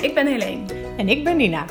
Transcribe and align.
Ik 0.00 0.14
ben 0.14 0.26
Helene. 0.26 0.64
En 0.96 1.08
ik 1.08 1.24
ben 1.24 1.36
Nina. 1.36 1.64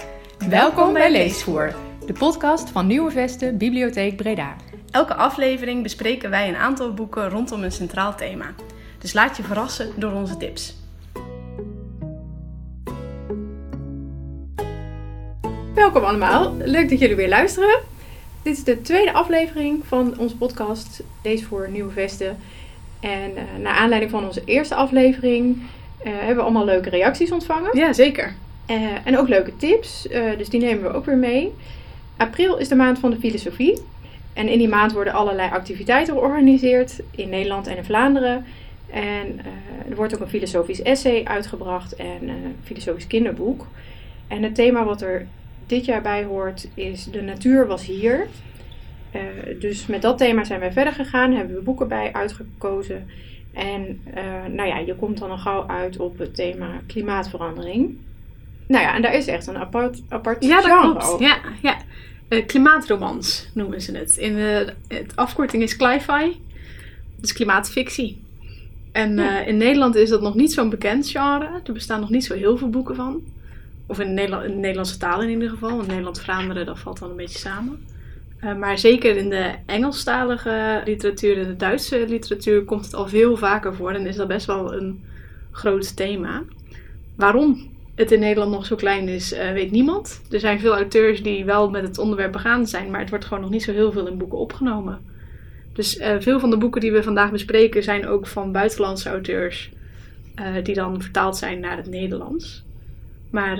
Welkom 0.49 0.93
bij 0.93 1.11
Leesvoer, 1.11 1.75
de 2.05 2.13
podcast 2.13 2.69
van 2.69 2.87
Nieuwe 2.87 3.11
Vesten 3.11 3.57
Bibliotheek 3.57 4.15
Breda. 4.15 4.55
Elke 4.91 5.13
aflevering 5.13 5.83
bespreken 5.83 6.29
wij 6.29 6.47
een 6.47 6.55
aantal 6.55 6.93
boeken 6.93 7.29
rondom 7.29 7.63
een 7.63 7.71
centraal 7.71 8.15
thema. 8.15 8.53
Dus 8.99 9.13
laat 9.13 9.37
je 9.37 9.43
verrassen 9.43 9.93
door 9.95 10.11
onze 10.11 10.37
tips. 10.37 10.75
Welkom 15.75 16.03
allemaal, 16.03 16.55
leuk 16.57 16.89
dat 16.89 16.99
jullie 16.99 17.15
weer 17.15 17.29
luisteren. 17.29 17.79
Dit 18.41 18.57
is 18.57 18.63
de 18.63 18.81
tweede 18.81 19.13
aflevering 19.13 19.85
van 19.85 20.17
onze 20.17 20.37
podcast 20.37 21.03
Lees 21.23 21.43
voor 21.43 21.69
Nieuwe 21.69 21.91
Vesten. 21.91 22.37
En 22.99 23.31
uh, 23.31 23.41
naar 23.61 23.75
aanleiding 23.75 24.11
van 24.11 24.25
onze 24.25 24.41
eerste 24.45 24.75
aflevering 24.75 25.61
hebben 26.09 26.35
we 26.35 26.41
allemaal 26.41 26.65
leuke 26.65 26.89
reacties 26.89 27.31
ontvangen. 27.31 27.77
Ja, 27.77 27.93
zeker. 27.93 28.33
Uh, 28.69 28.75
en 29.03 29.17
ook 29.17 29.27
leuke 29.27 29.55
tips, 29.57 30.07
dus 30.37 30.49
die 30.49 30.59
nemen 30.59 30.83
we 30.83 30.93
ook 30.97 31.05
weer 31.05 31.17
mee. 31.17 31.53
April 32.17 32.57
is 32.57 32.67
de 32.67 32.75
maand 32.75 32.99
van 32.99 33.09
de 33.09 33.17
filosofie. 33.17 33.81
En 34.33 34.47
in 34.47 34.57
die 34.57 34.67
maand 34.67 34.93
worden 34.93 35.13
allerlei 35.13 35.49
activiteiten 35.51 36.13
georganiseerd 36.13 36.99
in 37.11 37.29
Nederland 37.29 37.67
en 37.67 37.77
in 37.77 37.83
Vlaanderen. 37.83 38.45
En 38.89 39.39
er 39.89 39.95
wordt 39.95 40.15
ook 40.15 40.21
een 40.21 40.27
filosofisch 40.27 40.81
essay 40.81 41.23
uitgebracht 41.23 41.95
en 41.95 42.29
een 42.29 42.55
filosofisch 42.63 43.07
kinderboek. 43.07 43.67
En 44.27 44.43
het 44.43 44.55
thema 44.55 44.83
wat 44.83 45.01
er 45.01 45.27
dit 45.67 45.85
jaar 45.85 46.01
bij 46.01 46.23
hoort 46.23 46.67
is 46.73 47.03
De 47.03 47.21
natuur 47.21 47.67
was 47.67 47.85
hier. 47.85 48.27
Uh, 49.15 49.21
dus 49.59 49.85
met 49.85 50.01
dat 50.01 50.17
thema 50.17 50.43
zijn 50.43 50.59
wij 50.59 50.71
verder 50.71 50.93
gegaan, 50.93 51.33
hebben 51.33 51.55
we 51.55 51.61
boeken 51.61 51.87
bij 51.87 52.13
uitgekozen. 52.13 53.09
En 53.57 54.01
uh, 54.15 54.45
nou 54.55 54.67
ja, 54.67 54.77
je 54.77 54.95
komt 54.95 55.17
dan 55.17 55.29
al 55.29 55.37
gauw 55.37 55.67
uit 55.67 55.97
op 55.97 56.17
het 56.17 56.35
thema 56.35 56.81
klimaatverandering. 56.87 57.97
Nou 58.67 58.83
ja, 58.83 58.95
en 58.95 59.01
daar 59.01 59.13
is 59.13 59.27
echt 59.27 59.47
een 59.47 59.57
apart, 59.57 60.01
apart 60.09 60.43
ja, 60.43 60.61
genre 60.61 60.93
dat 60.93 61.03
klopt. 61.03 61.21
Ja, 61.21 61.37
ja. 61.61 61.77
Uh, 62.29 62.45
klimaatromans 62.45 63.49
noemen 63.53 63.81
ze 63.81 63.97
het. 63.97 64.17
In 64.17 64.35
de, 64.35 64.73
het 64.87 65.15
afkorting 65.15 65.63
is 65.63 65.77
cli-fi. 65.77 66.39
Dus 67.15 67.33
klimaatfictie. 67.33 68.21
En 68.91 69.15
ja. 69.15 69.39
in 69.39 69.57
Nederland 69.57 69.95
is 69.95 70.09
dat 70.09 70.21
nog 70.21 70.35
niet 70.35 70.53
zo'n 70.53 70.69
bekend 70.69 71.09
genre. 71.09 71.61
Er 71.65 71.73
bestaan 71.73 71.99
nog 71.99 72.09
niet 72.09 72.25
zo 72.25 72.33
heel 72.33 72.57
veel 72.57 72.69
boeken 72.69 72.95
van. 72.95 73.21
Of 73.85 73.99
in, 73.99 74.13
Nederland, 74.13 74.43
in 74.43 74.51
de 74.51 74.57
Nederlandse 74.57 74.97
taal 74.97 75.21
in 75.21 75.29
ieder 75.29 75.49
geval. 75.49 75.75
Want 75.75 75.87
Nederland-Vlaanderen, 75.87 76.65
dat 76.65 76.79
valt 76.79 76.99
dan 76.99 77.09
een 77.09 77.15
beetje 77.15 77.39
samen. 77.39 77.85
Uh, 78.43 78.55
maar 78.55 78.77
zeker 78.77 79.17
in 79.17 79.29
de 79.29 79.51
Engelstalige 79.65 80.81
literatuur 80.85 81.37
en 81.37 81.47
de 81.47 81.55
Duitse 81.55 82.05
literatuur 82.07 82.63
komt 82.63 82.85
het 82.85 82.93
al 82.93 83.07
veel 83.07 83.37
vaker 83.37 83.75
voor. 83.75 83.91
En 83.91 84.07
is 84.07 84.15
dat 84.15 84.27
best 84.27 84.45
wel 84.45 84.73
een 84.73 85.03
groot 85.51 85.95
thema. 85.95 86.43
Waarom 87.15 87.75
het 87.95 88.11
in 88.11 88.19
Nederland 88.19 88.51
nog 88.51 88.65
zo 88.65 88.75
klein 88.75 89.07
is, 89.07 89.33
uh, 89.33 89.51
weet 89.51 89.71
niemand. 89.71 90.21
Er 90.31 90.39
zijn 90.39 90.59
veel 90.59 90.73
auteurs 90.73 91.23
die 91.23 91.45
wel 91.45 91.69
met 91.69 91.83
het 91.83 91.97
onderwerp 91.97 92.31
begaan 92.31 92.67
zijn. 92.67 92.91
Maar 92.91 92.99
het 92.99 93.09
wordt 93.09 93.25
gewoon 93.25 93.43
nog 93.43 93.51
niet 93.51 93.63
zo 93.63 93.71
heel 93.71 93.91
veel 93.91 94.07
in 94.07 94.17
boeken 94.17 94.37
opgenomen. 94.37 94.99
Dus 95.73 95.97
uh, 95.97 96.15
veel 96.19 96.39
van 96.39 96.49
de 96.49 96.57
boeken 96.57 96.81
die 96.81 96.91
we 96.91 97.03
vandaag 97.03 97.31
bespreken 97.31 97.83
zijn 97.83 98.07
ook 98.07 98.27
van 98.27 98.51
buitenlandse 98.51 99.09
auteurs. 99.09 99.71
die 100.63 100.75
dan 100.75 101.01
vertaald 101.01 101.37
zijn 101.37 101.59
naar 101.59 101.77
het 101.77 101.89
Nederlands. 101.89 102.63
Maar 103.29 103.57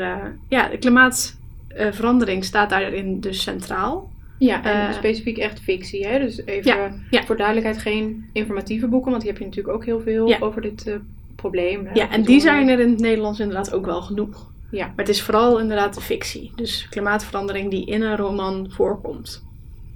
ja, 0.47 0.69
de 0.69 0.77
klimaatverandering 0.77 2.43
staat 2.45 2.69
daarin 2.69 3.19
dus 3.19 3.41
centraal. 3.41 4.09
Ja, 4.37 4.63
en 4.63 4.89
uh, 4.89 4.95
specifiek 4.95 5.37
echt 5.37 5.59
fictie. 5.59 6.07
Hè? 6.07 6.19
Dus 6.19 6.45
even 6.45 6.71
ja, 6.71 6.93
ja. 7.09 7.23
voor 7.23 7.37
duidelijkheid 7.37 7.77
geen 7.77 8.29
informatieve 8.33 8.87
boeken, 8.87 9.11
want 9.11 9.23
die 9.23 9.31
heb 9.31 9.39
je 9.39 9.45
natuurlijk 9.45 9.75
ook 9.75 9.85
heel 9.85 10.01
veel 10.01 10.27
ja. 10.27 10.37
over 10.39 10.61
dit 10.61 10.87
uh, 10.87 10.95
probleem. 11.35 11.87
Ja, 11.93 12.09
en 12.09 12.23
die 12.23 12.39
zijn 12.39 12.67
er 12.67 12.79
in 12.79 12.89
het 12.89 12.99
Nederlands 12.99 13.39
inderdaad 13.39 13.73
ook 13.73 13.85
wel 13.85 14.01
genoeg. 14.01 14.51
Ja. 14.71 14.85
Maar 14.85 15.05
het 15.05 15.09
is 15.09 15.21
vooral 15.21 15.59
inderdaad 15.59 15.93
de 15.93 16.01
fictie. 16.01 16.51
Dus 16.55 16.87
klimaatverandering 16.89 17.69
die 17.69 17.85
in 17.85 18.01
een 18.01 18.17
roman 18.17 18.67
voorkomt. 18.69 19.43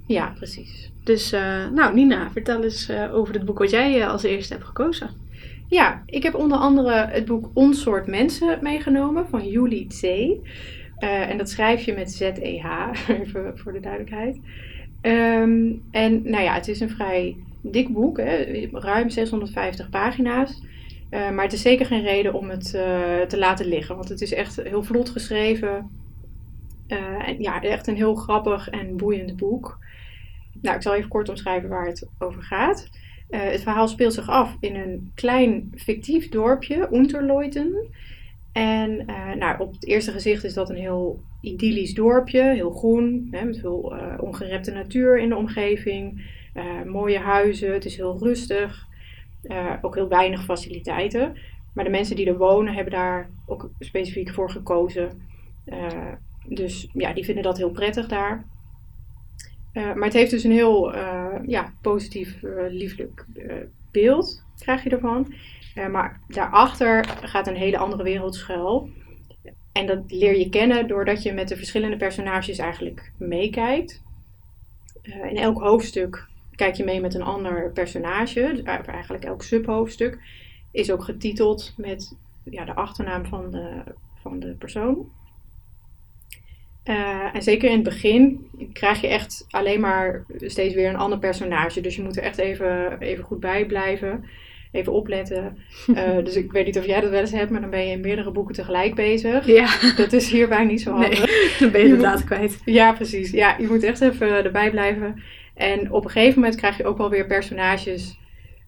Ja, 0.06 0.32
precies. 0.36 0.90
Dus, 1.04 1.30
nou 1.74 1.94
Nina, 1.94 2.30
vertel 2.30 2.62
eens 2.62 2.90
over 3.12 3.34
het 3.34 3.44
boek 3.44 3.58
wat 3.58 3.70
jij 3.70 4.06
als 4.06 4.22
eerste 4.22 4.52
hebt 4.52 4.66
gekozen. 4.66 5.10
Ja, 5.68 6.02
ik 6.06 6.22
heb 6.22 6.34
onder 6.34 6.58
andere 6.58 7.06
het 7.10 7.24
boek 7.24 7.50
Ons 7.54 7.82
soort 7.82 8.06
mensen 8.06 8.58
meegenomen 8.62 9.28
van 9.28 9.48
Julie 9.48 9.86
C. 9.86 10.02
Uh, 11.02 11.30
en 11.30 11.38
dat 11.38 11.50
schrijf 11.50 11.84
je 11.84 11.92
met 11.92 12.12
Z-E-H, 12.12 12.90
even 13.20 13.58
voor 13.58 13.72
de 13.72 13.80
duidelijkheid. 13.80 14.36
Um, 15.02 15.82
en 15.90 16.22
nou 16.22 16.42
ja, 16.42 16.54
het 16.54 16.68
is 16.68 16.80
een 16.80 16.90
vrij 16.90 17.36
dik 17.60 17.88
boek, 17.88 18.16
hè? 18.16 18.66
ruim 18.72 19.10
650 19.10 19.90
pagina's. 19.90 20.62
Uh, 21.10 21.30
maar 21.30 21.44
het 21.44 21.52
is 21.52 21.62
zeker 21.62 21.86
geen 21.86 22.02
reden 22.02 22.34
om 22.34 22.50
het 22.50 22.72
uh, 22.76 23.20
te 23.20 23.38
laten 23.38 23.66
liggen, 23.66 23.96
want 23.96 24.08
het 24.08 24.20
is 24.20 24.32
echt 24.32 24.62
heel 24.62 24.82
vlot 24.82 25.10
geschreven. 25.10 25.90
en 26.86 27.36
ja, 27.38 27.62
echt 27.62 27.86
een 27.86 27.96
heel 27.96 28.14
grappig 28.14 28.70
en 28.70 28.96
boeiend 28.96 29.36
boek. 29.36 29.78
Nou, 30.60 30.76
ik 30.76 30.82
zal 30.82 30.94
even 30.94 31.08
kort 31.08 31.28
omschrijven 31.28 31.68
waar 31.68 31.86
het 31.86 32.08
over 32.18 32.42
gaat. 32.42 32.88
Het 33.30 33.62
verhaal 33.62 33.88
speelt 33.88 34.14
zich 34.14 34.28
af 34.28 34.56
in 34.60 34.76
een 34.76 35.10
klein 35.14 35.72
fictief 35.74 36.28
dorpje, 36.28 36.88
Unterleuten. 36.92 37.74
En 38.52 39.10
uh, 39.10 39.32
nou, 39.32 39.60
op 39.60 39.72
het 39.72 39.86
eerste 39.86 40.12
gezicht 40.12 40.44
is 40.44 40.54
dat 40.54 40.70
een 40.70 40.76
heel 40.76 41.22
idyllisch 41.40 41.94
dorpje, 41.94 42.42
heel 42.42 42.70
groen, 42.70 43.28
hè, 43.30 43.44
met 43.44 43.58
veel 43.58 43.96
uh, 43.96 44.14
ongerepte 44.20 44.70
natuur 44.70 45.18
in 45.18 45.28
de 45.28 45.36
omgeving, 45.36 46.30
mooie 46.84 47.18
huizen, 47.18 47.72
het 47.72 47.84
is 47.84 47.96
heel 47.96 48.18
rustig, 48.18 48.86
ook 49.82 49.94
heel 49.94 50.08
weinig 50.08 50.44
faciliteiten. 50.44 51.36
Maar 51.74 51.84
de 51.84 51.90
mensen 51.90 52.16
die 52.16 52.26
er 52.26 52.36
wonen 52.36 52.74
hebben 52.74 52.92
daar 52.92 53.30
ook 53.46 53.70
specifiek 53.78 54.30
voor 54.30 54.50
gekozen. 54.50 55.22
dus 56.46 56.88
ja, 56.92 57.12
die 57.12 57.24
vinden 57.24 57.42
dat 57.42 57.56
heel 57.56 57.70
prettig 57.70 58.08
daar. 58.08 58.44
Maar 59.72 60.04
het 60.04 60.12
heeft 60.12 60.30
dus 60.30 60.44
een 60.44 60.52
heel 60.52 60.96
ja, 61.46 61.72
positief, 61.82 62.38
lieflijk 62.68 63.26
beeld, 63.90 64.44
krijg 64.58 64.82
je 64.84 64.90
ervan. 64.90 65.34
Maar 65.74 66.20
daarachter 66.28 67.04
gaat 67.22 67.46
een 67.46 67.56
hele 67.56 67.78
andere 67.78 68.02
wereld 68.02 68.34
schuil. 68.34 68.88
En 69.72 69.86
dat 69.86 69.98
leer 70.06 70.38
je 70.38 70.48
kennen 70.48 70.88
doordat 70.88 71.22
je 71.22 71.32
met 71.32 71.48
de 71.48 71.56
verschillende 71.56 71.96
personages 71.96 72.58
eigenlijk 72.58 73.12
meekijkt. 73.16 74.02
in 75.02 75.36
elk 75.36 75.60
hoofdstuk 75.60 76.26
kijk 76.54 76.74
je 76.74 76.84
mee 76.84 77.00
met 77.00 77.14
een 77.14 77.22
ander 77.22 77.70
personage. 77.70 78.50
Dus 78.54 78.62
eigenlijk 78.62 79.24
elk 79.24 79.42
subhoofdstuk 79.42 80.18
is 80.70 80.90
ook 80.90 81.04
getiteld 81.04 81.74
met 81.76 82.16
ja, 82.44 82.64
de 82.64 82.74
achternaam 82.74 83.26
van 83.26 83.50
de, 83.50 83.82
van 84.22 84.38
de 84.38 84.54
persoon. 84.58 85.10
Uh, 86.84 87.34
en 87.34 87.42
zeker 87.42 87.68
in 87.68 87.74
het 87.74 87.84
begin 87.84 88.48
krijg 88.72 89.00
je 89.00 89.06
echt 89.06 89.46
alleen 89.50 89.80
maar 89.80 90.24
steeds 90.38 90.74
weer 90.74 90.88
een 90.88 90.96
ander 90.96 91.18
personage. 91.18 91.80
Dus 91.80 91.96
je 91.96 92.02
moet 92.02 92.16
er 92.16 92.22
echt 92.22 92.38
even, 92.38 93.00
even 93.00 93.24
goed 93.24 93.40
bij 93.40 93.66
blijven. 93.66 94.24
Even 94.72 94.92
opletten. 94.92 95.58
Uh, 95.86 96.16
dus 96.24 96.36
ik 96.36 96.52
weet 96.52 96.66
niet 96.66 96.78
of 96.78 96.86
jij 96.86 97.00
dat 97.00 97.10
wel 97.10 97.20
eens 97.20 97.32
hebt, 97.32 97.50
maar 97.50 97.60
dan 97.60 97.70
ben 97.70 97.86
je 97.86 97.92
in 97.92 98.00
meerdere 98.00 98.30
boeken 98.30 98.54
tegelijk 98.54 98.94
bezig. 98.94 99.46
Ja. 99.46 99.94
Dat 99.96 100.12
is 100.12 100.30
hierbij 100.30 100.64
niet 100.64 100.80
zo 100.80 100.90
handig. 100.90 101.26
Nee, 101.26 101.50
dan 101.60 101.70
ben 101.70 101.80
je, 101.80 101.88
je 101.88 101.96
de 101.96 102.02
data 102.02 102.22
kwijt. 102.22 102.60
Ja, 102.64 102.92
precies. 102.92 103.30
Ja, 103.30 103.56
je 103.58 103.66
moet 103.66 103.82
echt 103.82 104.00
even 104.00 104.44
erbij 104.44 104.70
blijven. 104.70 105.22
En 105.54 105.92
op 105.92 106.04
een 106.04 106.10
gegeven 106.10 106.40
moment 106.40 106.56
krijg 106.56 106.76
je 106.76 106.84
ook 106.84 106.98
wel 106.98 107.10
weer 107.10 107.26
personages 107.26 108.18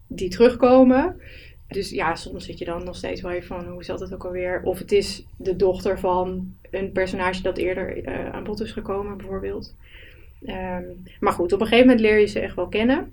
die 0.07 0.29
terugkomen. 0.29 1.21
Dus 1.69 1.91
ja, 1.91 2.15
soms 2.15 2.45
zit 2.45 2.59
je 2.59 2.65
dan 2.65 2.85
nog 2.85 2.97
steeds 2.97 3.21
wel 3.21 3.31
even 3.31 3.47
van 3.47 3.67
hoe 3.67 3.85
zat 3.85 4.01
het 4.01 4.15
ook 4.15 4.25
alweer. 4.25 4.61
Of 4.65 4.79
het 4.79 4.93
is 4.93 5.27
de 5.37 5.57
dochter 5.57 5.99
van 5.99 6.55
een 6.71 6.93
personage 6.93 7.43
dat 7.43 7.59
eerder 7.59 8.09
uh, 8.09 8.31
aan 8.31 8.45
bod 8.45 8.61
is 8.61 8.73
gekomen, 8.73 9.17
bijvoorbeeld. 9.17 9.75
Um, 10.47 11.03
maar 11.21 11.33
goed, 11.33 11.53
op 11.53 11.61
een 11.61 11.67
gegeven 11.67 11.87
moment 11.87 12.05
leer 12.05 12.19
je 12.19 12.27
ze 12.27 12.41
echt 12.41 12.55
wel 12.55 12.69
kennen. 12.69 13.13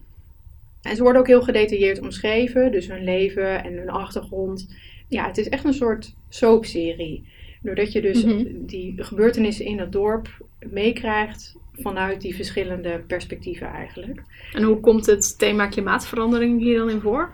En 0.81 0.95
ze 0.95 1.04
worden 1.04 1.22
ook 1.22 1.28
heel 1.28 1.42
gedetailleerd 1.42 2.01
omschreven, 2.01 2.72
dus 2.72 2.88
hun 2.88 3.04
leven 3.04 3.63
en 3.63 3.78
hun 3.78 3.89
achtergrond. 3.89 4.75
Ja, 5.07 5.28
het 5.28 5.38
is 5.38 5.50
echt 5.50 5.63
een 5.63 5.74
soort 5.74 6.16
soapserie. 6.30 7.24
Doordat 7.62 7.92
je 7.92 8.01
dus 8.01 8.24
mm 8.24 8.31
-hmm. 8.31 8.66
die 8.66 9.04
gebeurtenissen 9.04 9.66
in 9.66 9.80
het 9.80 9.92
dorp 9.92 10.28
meekrijgt 10.60 11.56
vanuit 11.74 12.22
die 12.22 12.36
verschillende 12.36 13.04
perspectieven 13.07 13.68
eigenlijk. 13.68 14.22
En 14.54 14.63
hoe 14.63 14.80
komt 14.80 15.06
het 15.06 15.39
thema 15.39 15.68
klimaatverandering 15.68 16.60
hier 16.60 16.78
dan 16.78 16.89
in 16.89 17.01
voor? 17.01 17.33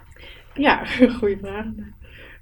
Ja, 0.54 0.86
goede 1.20 1.38
vraag. 1.38 1.66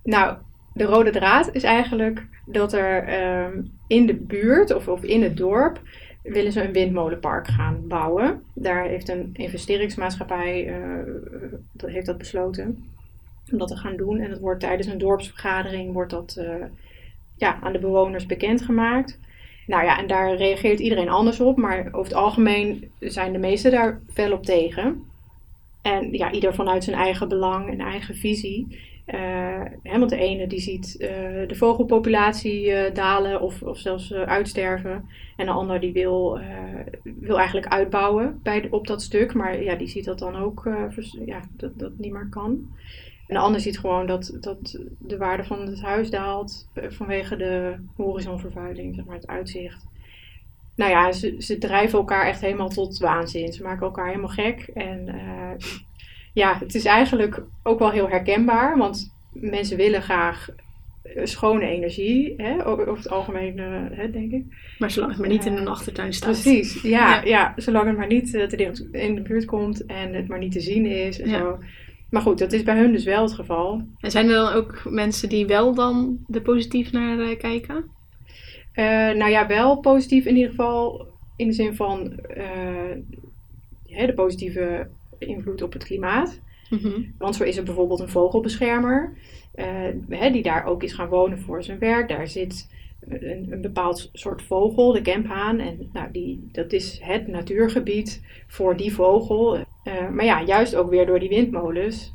Nou, 0.04 0.38
de 0.74 0.84
rode 0.84 1.12
draad 1.12 1.50
is 1.54 1.64
eigenlijk 1.64 2.26
dat 2.46 2.74
er 2.74 3.22
um, 3.46 3.72
in 3.88 4.06
de 4.06 4.16
buurt 4.16 4.74
of, 4.74 4.88
of 4.88 5.04
in 5.04 5.24
het 5.24 5.38
dorp 5.38 5.82
willen 6.26 6.52
ze 6.52 6.64
een 6.64 6.74
windmolenpark 6.74 7.48
gaan 7.48 7.88
bouwen. 7.88 8.42
Daar 8.54 8.86
heeft 8.86 9.10
een 9.10 9.30
investeringsmaatschappij 9.34 10.74
dat 11.72 11.90
heeft 11.90 12.06
dat 12.06 12.18
besloten 12.18 12.84
om 13.52 13.58
dat 13.58 13.68
te 13.68 13.78
gaan 13.78 13.96
doen. 13.96 14.20
En 14.20 14.30
dat 14.30 14.40
wordt 14.40 14.60
tijdens 14.60 14.88
een 14.88 14.98
dorpsvergadering 14.98 15.94
wordt 15.94 16.12
dat 16.12 16.36
uh, 16.40 16.66
ja, 17.38 17.60
aan 17.62 17.74
de 17.74 17.80
bewoners 17.80 18.26
bekendgemaakt. 18.26 19.20
Nou 19.68 19.84
ja, 19.84 20.00
en 20.00 20.08
daar 20.08 20.36
reageert 20.36 20.80
iedereen 20.80 21.10
anders 21.10 21.40
op, 21.40 21.58
maar 21.58 21.88
over 21.92 22.12
het 22.12 22.14
algemeen 22.14 22.92
zijn 23.00 23.32
de 23.32 23.40
meesten 23.40 23.72
daar 23.72 24.02
fel 24.14 24.32
op 24.32 24.44
tegen. 24.44 25.04
En 25.82 26.12
ja, 26.12 26.32
ieder 26.32 26.54
vanuit 26.54 26.84
zijn 26.84 26.96
eigen 26.96 27.30
belang 27.30 27.70
en 27.70 27.80
eigen 27.80 28.16
visie. 28.16 28.80
Want 29.84 30.10
de 30.10 30.18
ene 30.18 30.48
die 30.48 30.60
ziet 30.60 30.98
de 31.48 31.56
vogelpopulatie 31.56 32.92
dalen 32.92 33.42
of, 33.42 33.62
of 33.62 33.78
zelfs 33.78 34.14
uitsterven. 34.14 35.10
En 35.38 35.46
de 35.46 35.52
ander 35.52 35.80
die 35.80 35.94
wil, 35.94 36.40
wil 37.04 37.38
eigenlijk 37.38 37.68
uitbouwen 37.68 38.40
bij, 38.44 38.68
op 38.70 38.88
dat 38.88 39.02
stuk. 39.02 39.34
Maar 39.34 39.64
ja, 39.64 39.76
die 39.76 39.88
ziet 39.88 40.06
dat 40.06 40.20
dan 40.20 40.36
ook 40.36 40.70
ja, 41.26 41.42
dat 41.52 41.80
dat 41.80 41.92
niet 41.98 42.12
meer 42.12 42.30
kan. 42.30 42.50
En 43.28 43.36
de 43.36 43.42
ander 43.42 43.62
ziet 43.62 43.80
gewoon 43.80 44.06
dat, 44.06 44.38
dat 44.42 44.80
de 45.00 45.18
waarde 45.18 45.44
van 45.44 45.68
het 45.68 45.82
huis 45.82 46.10
daalt 46.10 46.70
vanwege 46.74 47.36
de 47.36 47.76
horizonvervuiling, 47.96 48.96
zeg 48.96 49.06
maar, 49.06 49.16
het 49.16 49.28
uitzicht 49.28 49.86
nou 50.76 50.92
ja, 50.92 51.12
ze, 51.12 51.36
ze 51.40 51.58
drijven 51.58 52.00
elkaar 52.00 52.28
echt 52.28 52.42
helemaal 52.42 52.70
tot 52.70 52.98
waanzin. 52.98 53.54
Ze 53.54 53.64
maken 53.64 53.86
elkaar 53.86 54.08
helemaal 54.08 54.30
gek. 54.30 54.70
En 54.74 55.08
ja, 56.36 56.58
het 56.60 56.76
is 56.76 56.86
eigenlijk 56.86 57.44
ook 57.64 57.80
wel 57.80 57.92
heel 57.92 58.10
herkenbaar, 58.10 58.78
want 58.78 59.14
mensen 59.34 59.78
willen 59.78 60.02
graag 60.02 60.50
eh, 61.04 61.26
schone 61.26 61.68
energie, 61.68 62.34
hè, 62.38 62.66
over 62.68 62.96
het 62.96 63.10
algemeen, 63.10 63.58
uh, 63.58 63.98
hè, 63.98 64.12
denk 64.12 64.32
ik. 64.32 64.44
Maar 64.80 64.92
zolang 64.92 65.12
het 65.12 65.22
maar 65.22 65.30
niet 65.30 65.46
in 65.46 65.58
een 65.58 65.68
achtertuin 65.68 66.14
staat. 66.14 66.32
Precies, 66.42 66.82
ja, 66.82 67.24
ja. 67.24 67.54
zolang 67.56 67.88
het 67.88 67.98
maar 67.98 68.08
niet 68.08 68.32
te 68.32 68.56
dicht 68.56 68.88
in 68.92 69.16
de 69.16 69.22
buurt 69.22 69.46
komt 69.46 69.86
en 69.86 70.14
het 70.14 70.28
maar 70.28 70.40
niet 70.40 70.52
te 70.52 70.60
zien 70.60 70.86
is 70.86 71.20
en 71.20 71.30
zo. 71.30 71.60
Maar 72.10 72.22
goed, 72.22 72.40
dat 72.40 72.54
is 72.54 72.64
bij 72.64 72.78
hun 72.78 72.92
dus 72.92 73.04
wel 73.04 73.22
het 73.22 73.34
geval. 73.34 73.82
En 74.00 74.12
zijn 74.12 74.28
er 74.30 74.36
dan 74.36 74.54
ook 74.54 74.82
mensen 74.90 75.30
die 75.30 75.46
wel 75.46 75.74
dan 75.74 76.26
er 76.32 76.42
positief 76.42 76.92
naar 76.92 77.36
kijken? 77.36 77.76
Uh, 77.76 78.86
nou 79.12 79.30
ja, 79.32 79.48
wel 79.48 79.80
positief 79.80 80.26
in 80.26 80.36
ieder 80.36 80.50
geval 80.50 81.08
in 81.36 81.48
de 81.48 81.54
zin 81.54 81.76
van 81.76 82.20
uh, 82.38 84.06
de 84.06 84.14
positieve 84.16 84.88
invloed 85.26 85.62
op 85.62 85.74
het 85.74 85.84
klimaat. 85.84 86.40
Mm 86.70 87.14
Want 87.18 87.36
zo 87.36 87.44
is 87.44 87.58
er 87.58 87.64
bijvoorbeeld 87.64 88.00
een 88.00 88.10
vogelbeschermer, 88.10 89.14
uh, 90.10 90.32
die 90.32 90.44
daar 90.44 90.66
ook 90.66 90.84
is 90.84 90.94
gaan 90.94 91.10
wonen 91.10 91.40
voor 91.40 91.64
zijn 91.64 91.80
werk. 91.80 92.10
Daar 92.10 92.28
zit 92.28 92.70
een, 93.08 93.52
een 93.52 93.62
bepaald 93.62 94.10
soort 94.14 94.42
vogel, 94.42 94.92
de 94.92 95.02
kemphaan. 95.02 95.60
En 95.60 95.90
nou, 95.94 96.12
die, 96.12 96.50
dat 96.52 96.72
is 96.72 97.00
het 97.04 97.28
natuurgebied 97.28 98.22
voor 98.48 98.78
die 98.78 98.94
vogel. 98.94 99.58
maar 100.14 100.26
ja, 100.26 100.44
juist 100.44 100.76
ook 100.76 100.90
weer 100.90 101.06
door 101.06 101.20
die 101.20 101.30
windmolens 101.30 102.14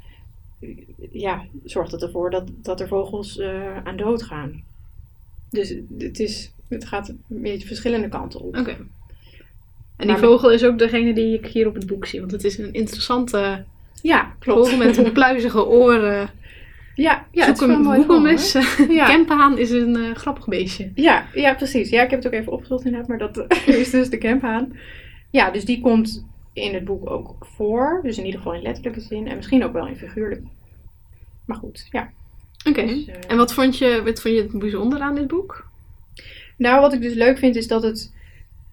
ja, 1.12 1.44
zorgt 1.64 1.92
het 1.92 2.02
ervoor 2.02 2.30
dat, 2.30 2.48
dat 2.62 2.80
er 2.80 2.88
vogels 2.88 3.40
aan 3.84 3.96
dood 3.96 4.22
gaan. 4.22 4.62
Dus 5.50 5.74
het, 5.98 6.20
is, 6.20 6.52
het 6.68 6.84
gaat 6.84 7.08
een 7.08 7.22
beetje 7.28 7.66
verschillende 7.66 8.08
kanten 8.08 8.40
op. 8.40 8.56
Oké. 8.56 8.76
En 10.00 10.06
die 10.06 10.16
vogel 10.16 10.50
is 10.50 10.64
ook 10.64 10.78
degene 10.78 11.12
die 11.14 11.34
ik 11.38 11.46
hier 11.46 11.66
op 11.66 11.74
het 11.74 11.86
boek 11.86 12.06
zie. 12.06 12.20
Want 12.20 12.32
het 12.32 12.44
is 12.44 12.58
een 12.58 12.72
interessante 12.72 13.64
ja, 14.02 14.34
klopt. 14.38 14.68
vogel 14.68 14.86
met 14.86 15.12
pluizige 15.12 15.66
oren. 15.66 16.30
Ja, 16.94 17.26
ja 17.30 17.44
Zoek 17.44 17.60
hem, 17.68 17.84
Google 17.84 18.30
eens. 18.30 18.52
Ja. 18.88 19.04
Kemphaan 19.04 19.58
is 19.58 19.70
een 19.70 19.96
uh, 19.96 20.14
grappig 20.14 20.46
beestje. 20.46 20.90
Ja, 20.94 21.26
ja, 21.34 21.54
precies. 21.54 21.90
Ja, 21.90 22.02
ik 22.02 22.10
heb 22.10 22.22
het 22.22 22.32
ook 22.32 22.40
even 22.40 22.52
opgezocht 22.52 22.84
inderdaad. 22.84 23.08
Maar 23.08 23.18
dat 23.18 23.44
is 23.66 23.90
dus 23.90 24.10
de 24.10 24.18
kemphaan. 24.18 24.72
Ja, 25.30 25.50
dus 25.50 25.64
die 25.64 25.80
komt 25.80 26.26
in 26.52 26.74
het 26.74 26.84
boek 26.84 27.10
ook 27.10 27.36
voor. 27.40 28.00
Dus 28.02 28.18
in 28.18 28.24
ieder 28.24 28.40
geval 28.40 28.54
in 28.54 28.62
letterlijke 28.62 29.00
zin. 29.00 29.28
En 29.28 29.36
misschien 29.36 29.64
ook 29.64 29.72
wel 29.72 29.86
in 29.86 29.96
figuurlijk. 29.96 30.42
Maar 31.46 31.56
goed, 31.56 31.86
ja. 31.90 32.10
Oké. 32.68 32.86
Dus, 32.86 33.06
eh, 33.06 33.14
en 33.28 33.36
wat 33.36 33.54
vond, 33.54 33.78
je, 33.78 34.02
wat 34.04 34.20
vond 34.20 34.34
je 34.34 34.42
het 34.42 34.58
bijzonder 34.58 35.00
aan 35.00 35.14
dit 35.14 35.26
boek? 35.26 35.68
Nou, 36.56 36.80
wat 36.80 36.92
ik 36.92 37.00
dus 37.00 37.14
leuk 37.14 37.38
vind 37.38 37.56
is 37.56 37.66
dat 37.66 37.82
het... 37.82 38.12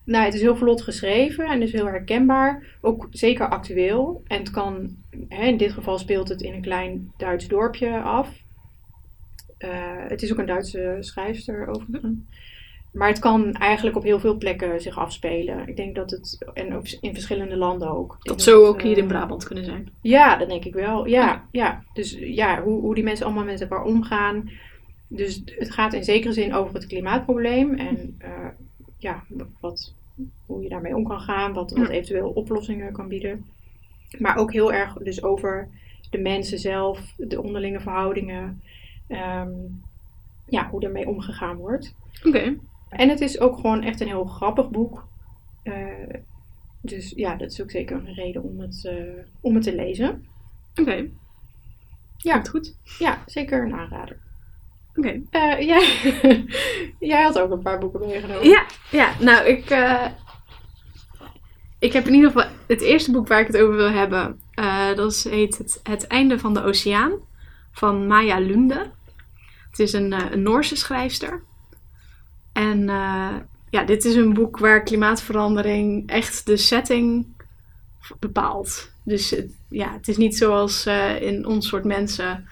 Nou, 0.07 0.25
het 0.25 0.33
is 0.33 0.41
heel 0.41 0.55
vlot 0.55 0.81
geschreven 0.81 1.45
en 1.45 1.61
is 1.61 1.71
heel 1.71 1.85
herkenbaar. 1.85 2.63
Ook 2.81 3.07
zeker 3.11 3.49
actueel. 3.49 4.23
En 4.27 4.39
het 4.39 4.51
kan... 4.51 4.95
Hè, 5.29 5.45
in 5.45 5.57
dit 5.57 5.71
geval 5.71 5.97
speelt 5.97 6.29
het 6.29 6.41
in 6.41 6.53
een 6.53 6.61
klein 6.61 7.11
Duits 7.17 7.47
dorpje 7.47 7.99
af. 7.99 8.29
Uh, 9.59 9.69
het 10.07 10.21
is 10.21 10.31
ook 10.31 10.37
een 10.37 10.45
Duitse 10.45 10.97
schrijfster 10.99 11.67
overigens. 11.67 12.17
Maar 12.91 13.07
het 13.07 13.19
kan 13.19 13.53
eigenlijk 13.53 13.97
op 13.97 14.03
heel 14.03 14.19
veel 14.19 14.37
plekken 14.37 14.81
zich 14.81 14.97
afspelen. 14.97 15.67
Ik 15.67 15.75
denk 15.75 15.95
dat 15.95 16.11
het, 16.11 16.37
en 16.53 16.75
ook 16.75 16.87
in 17.01 17.13
verschillende 17.13 17.57
landen 17.57 17.89
ook. 17.91 18.17
Dat 18.21 18.41
zou 18.41 18.65
ook 18.65 18.81
hier 18.81 18.97
in 18.97 19.03
eh, 19.03 19.09
Brabant 19.09 19.43
kunnen 19.43 19.65
zijn. 19.65 19.89
Ja, 20.01 20.35
dat 20.35 20.49
denk 20.49 20.65
ik 20.65 20.73
wel. 20.73 21.05
Ja, 21.05 21.43
ja. 21.51 21.83
Dus 21.93 22.17
ja, 22.19 22.61
hoe, 22.61 22.81
hoe 22.81 22.95
die 22.95 23.03
mensen 23.03 23.25
allemaal 23.25 23.43
met 23.43 23.61
elkaar 23.61 23.83
omgaan. 23.83 24.49
Dus 25.07 25.41
het 25.45 25.71
gaat 25.71 25.93
in 25.93 26.03
zekere 26.03 26.33
zin 26.33 26.53
over 26.53 26.73
het 26.73 26.87
klimaatprobleem. 26.87 27.73
En 27.73 28.19
uh, 28.21 28.47
ja, 28.97 29.23
wat, 29.59 29.93
hoe 30.45 30.63
je 30.63 30.69
daarmee 30.69 30.95
om 30.95 31.03
kan 31.03 31.21
gaan. 31.21 31.53
Wat, 31.53 31.71
wat 31.71 31.89
eventueel 31.89 32.29
oplossingen 32.29 32.93
kan 32.93 33.07
bieden. 33.07 33.45
Maar 34.17 34.37
ook 34.37 34.53
heel 34.53 34.73
erg 34.73 34.93
dus 34.93 35.23
over 35.23 35.69
de 36.09 36.17
mensen 36.17 36.59
zelf. 36.59 37.13
De 37.17 37.41
onderlinge 37.41 37.79
verhoudingen. 37.79 38.61
Um, 39.07 39.83
ja, 40.45 40.69
hoe 40.69 40.81
ermee 40.81 41.07
omgegaan 41.07 41.55
wordt. 41.55 41.95
Oké. 42.23 42.57
En 42.89 43.09
het 43.09 43.21
is 43.21 43.39
ook 43.39 43.55
gewoon 43.55 43.83
echt 43.83 44.01
een 44.01 44.07
heel 44.07 44.25
grappig 44.25 44.69
boek. 44.69 45.07
Uh, 45.63 46.13
dus 46.81 47.13
ja, 47.15 47.35
dat 47.35 47.51
is 47.51 47.61
ook 47.61 47.71
zeker 47.71 47.97
een 47.97 48.13
reden 48.13 48.43
om 48.43 48.59
het, 48.59 48.83
uh, 48.83 49.23
om 49.41 49.53
het 49.53 49.63
te 49.63 49.75
lezen. 49.75 50.25
Oké. 50.71 50.81
Okay. 50.81 51.11
Ja. 52.17 52.43
goed. 52.43 52.77
Ja, 52.99 53.23
zeker 53.25 53.65
een 53.65 53.73
aanrader. 53.73 54.19
Oké. 54.97 55.21
Okay. 55.29 55.57
Uh, 55.59 55.67
jij, 55.67 56.45
jij 57.09 57.23
had 57.23 57.39
ook 57.39 57.51
een 57.51 57.61
paar 57.61 57.79
boeken 57.79 58.07
meegenomen. 58.07 58.49
Ja, 58.49 58.65
ja 58.91 59.13
nou 59.19 59.45
ik, 59.45 59.77
ik 61.79 61.93
heb 61.93 62.07
in 62.07 62.13
ieder 62.13 62.31
geval 62.31 62.49
het 62.67 62.81
eerste 62.81 63.11
boek 63.11 63.27
waar 63.27 63.39
ik 63.39 63.47
het 63.47 63.57
over 63.57 63.75
wil 63.75 63.91
hebben. 63.91 64.39
dat 64.95 65.11
is, 65.11 65.23
heet 65.23 65.57
het, 65.57 65.79
het 65.83 66.07
Einde 66.07 66.39
van 66.39 66.53
de 66.53 66.63
Oceaan 66.63 67.11
van 67.71 68.07
Maya 68.07 68.39
Lunde. 68.39 68.91
Het 69.69 69.79
is 69.79 69.93
een, 69.93 70.11
een 70.11 70.41
Noorse 70.41 70.75
schrijfster. 70.75 71.43
En 72.53 72.85
ja, 73.69 73.83
dit 73.85 74.05
is 74.05 74.15
een 74.15 74.33
boek 74.33 74.57
waar 74.57 74.83
klimaatverandering 74.83 76.09
echt 76.09 76.45
de 76.45 76.57
setting 76.57 77.25
bepaalt. 78.19 78.91
Dus 79.03 79.29
het, 79.29 79.51
ja, 79.69 79.93
het 79.93 80.07
is 80.07 80.17
niet 80.17 80.37
zoals 80.37 80.85
in 81.19 81.45
ons 81.45 81.67
soort 81.67 81.83
mensen 81.83 82.47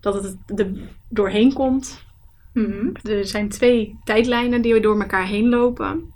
dat 0.00 0.14
het 0.14 0.58
er 0.60 0.70
doorheen 1.08 1.52
komt. 1.52 2.06
Mm-hmm. 2.52 2.92
Er 3.02 3.26
zijn 3.26 3.48
twee 3.48 3.98
tijdlijnen 4.04 4.62
die 4.62 4.80
door 4.80 5.00
elkaar 5.00 5.26
heen 5.26 5.48
lopen. 5.48 6.12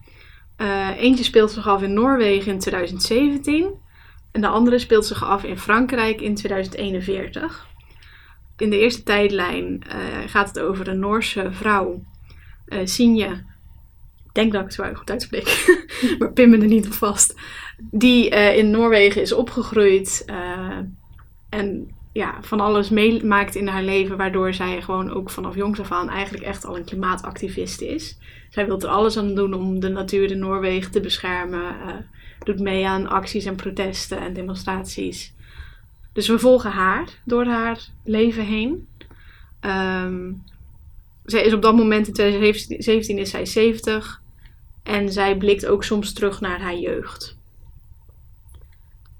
Uh, 0.58 0.88
eentje 0.96 1.24
speelt 1.24 1.50
zich 1.50 1.68
af 1.68 1.82
in 1.82 1.92
Noorwegen 1.92 2.52
in 2.52 2.58
2017 2.58 3.70
en 4.32 4.40
de 4.40 4.46
andere 4.46 4.78
speelt 4.78 5.06
zich 5.06 5.24
af 5.24 5.44
in 5.44 5.58
Frankrijk 5.58 6.20
in 6.20 6.34
2041. 6.34 7.66
In 8.56 8.70
de 8.70 8.78
eerste 8.78 9.02
tijdlijn 9.02 9.82
gaat 10.26 10.48
het 10.48 10.58
over 10.58 10.88
een 10.88 10.98
Noorse 10.98 11.48
vrouw 11.52 12.04
uh, 12.66 12.78
Sinje, 12.84 13.26
ik 14.24 14.32
denk 14.32 14.52
dat 14.52 14.60
ik 14.60 14.66
het 14.66 14.76
zo 14.76 14.94
goed 14.94 15.10
uitspreek, 15.10 15.78
maar 16.18 16.32
pin 16.32 16.50
me 16.50 16.58
er 16.58 16.66
niet 16.66 16.86
op 16.86 16.92
vast, 16.92 17.34
die 17.90 18.28
in 18.28 18.70
Noorwegen 18.70 19.22
is 19.22 19.32
opgegroeid 19.32 20.24
en 21.48 21.90
ja, 22.12 22.38
van 22.40 22.60
alles 22.60 22.88
meemaakt 22.88 23.54
in 23.54 23.66
haar 23.66 23.82
leven, 23.82 24.16
waardoor 24.16 24.54
zij 24.54 24.82
gewoon 24.82 25.10
ook 25.10 25.30
vanaf 25.30 25.54
jongs 25.54 25.80
af 25.80 25.92
aan 25.92 26.08
eigenlijk 26.08 26.44
echt 26.44 26.64
al 26.64 26.76
een 26.76 26.84
klimaatactivist 26.84 27.80
is. 27.80 28.18
Zij 28.50 28.66
wil 28.66 28.80
er 28.80 28.88
alles 28.88 29.16
aan 29.16 29.34
doen 29.34 29.54
om 29.54 29.80
de 29.80 29.88
natuur 29.88 30.30
in 30.30 30.38
Noorwegen 30.38 30.90
te 30.90 31.00
beschermen, 31.00 31.74
doet 32.44 32.60
mee 32.60 32.86
aan 32.86 33.08
acties 33.08 33.44
en 33.44 33.56
protesten 33.56 34.18
en 34.18 34.32
demonstraties. 34.32 35.34
Dus 36.12 36.28
we 36.28 36.38
volgen 36.38 36.70
haar 36.70 37.08
door 37.24 37.44
haar 37.44 37.88
leven 38.04 38.44
heen. 38.44 38.86
Um, 39.60 40.42
zij 41.24 41.42
is 41.42 41.52
op 41.52 41.62
dat 41.62 41.76
moment 41.76 42.06
in 42.06 42.12
2017 42.12 43.18
is 43.18 43.30
zij 43.30 43.46
70. 43.46 44.20
En 44.82 45.12
zij 45.12 45.36
blikt 45.36 45.66
ook 45.66 45.84
soms 45.84 46.12
terug 46.12 46.40
naar 46.40 46.60
haar 46.60 46.76
jeugd. 46.76 47.36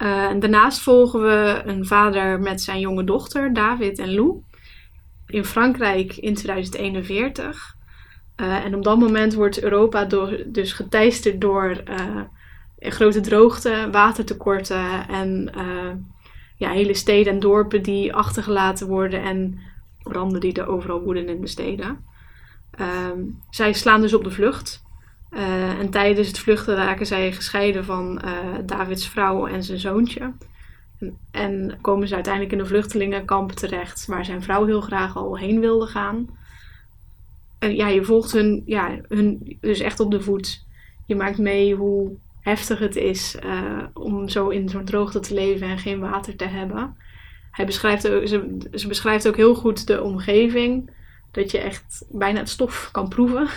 Uh, 0.03 0.25
en 0.25 0.41
daarnaast 0.41 0.81
volgen 0.81 1.23
we 1.23 1.63
een 1.65 1.87
vader 1.87 2.41
met 2.41 2.61
zijn 2.61 2.81
jonge 2.81 3.05
dochter, 3.05 3.53
David 3.53 3.99
en 3.99 4.15
Lou, 4.15 4.43
in 5.27 5.45
Frankrijk 5.45 6.17
in 6.17 6.35
2041. 6.35 7.77
Uh, 8.37 8.57
eh, 8.57 8.65
en 8.65 8.75
op 8.75 8.83
dat 8.83 8.99
moment 8.99 9.35
wordt 9.35 9.63
Europa 9.63 10.05
door, 10.05 10.43
dus 10.47 10.73
geteisterd 10.73 11.41
door 11.41 11.83
uh, 11.91 12.21
grote 12.79 13.21
droogte, 13.21 13.89
watertekorten 13.91 15.09
en 15.09 15.51
ja, 16.57 16.71
hele 16.71 16.95
steden 16.95 17.33
en 17.33 17.41
dorpen 17.41 17.83
die 17.83 18.15
achtergelaten 18.15 18.87
worden 18.87 19.23
en 19.23 19.59
branden 20.03 20.41
die 20.41 20.53
er 20.53 20.67
overal 20.67 21.01
woeden 21.01 21.29
in 21.29 21.41
de 21.41 21.47
steden. 21.47 22.05
Ehm, 22.71 23.21
zij 23.51 23.73
slaan 23.73 24.01
dus 24.01 24.15
op 24.15 24.25
de 24.25 24.31
vlucht. 24.31 24.83
Uh, 25.35 25.79
en 25.79 25.91
tijdens 25.91 26.29
het 26.29 26.39
vluchten 26.39 26.75
raken 26.75 27.07
zij 27.07 27.33
gescheiden 27.33 27.85
van 27.85 28.23
uh, 28.25 28.59
Davids 28.67 29.09
vrouw 29.09 29.47
en 29.47 29.63
zijn 29.63 29.79
zoontje. 29.79 30.33
En, 30.99 31.19
en, 31.31 31.79
komen 31.81 32.09
ze 32.09 32.15
uiteindelijk 32.15 32.53
in 32.53 32.59
een 32.59 32.67
vluchtelingenkamp 32.67 33.53
terecht, 33.53 34.07
waar 34.07 34.25
zijn 34.25 34.43
vrouw 34.43 34.65
heel 34.65 34.81
graag 34.81 35.17
al 35.17 35.39
heen 35.39 35.61
wilde 35.61 35.87
gaan. 35.87 36.29
Ja, 37.59 37.89
je 37.89 38.05
volgt 38.05 38.33
hun, 38.33 38.63
ja, 38.67 38.99
hun 39.09 39.57
dus 39.61 39.81
echt 39.81 40.01
op 40.01 40.11
de 40.11 40.21
voet. 40.21 40.65
Je 41.07 41.15
maakt 41.15 41.39
mee 41.39 41.75
hoe 41.75 42.17
heftig 42.41 42.79
het 42.79 42.97
is 42.97 43.37
uh, 43.45 43.85
om 43.93 44.29
zo 44.29 44.49
in 44.49 44.69
zo'n 44.69 44.85
droogte 44.85 45.21
te 45.21 45.35
leven 45.35 45.67
en 45.69 45.79
geen 45.79 46.01
water 46.01 46.37
te 46.37 46.45
hebben. 46.45 46.97
hij 47.51 47.67
beschrijft 47.67 48.03
ze, 48.03 48.59
ze 48.73 48.89
beschrijft 48.89 49.29
ook 49.29 49.37
heel 49.37 49.55
goed 49.55 49.87
de 49.87 50.03
omgeving. 50.03 50.91
Dat 51.31 51.51
je 51.51 51.59
echt 51.59 52.05
bijna 52.11 52.39
het 52.39 52.49
stof 52.49 52.89
kan 52.93 53.09
proeven, 53.09 53.49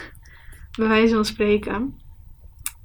bij 0.78 0.88
wijze 0.88 1.14
van 1.14 1.26
spreken. 1.26 2.00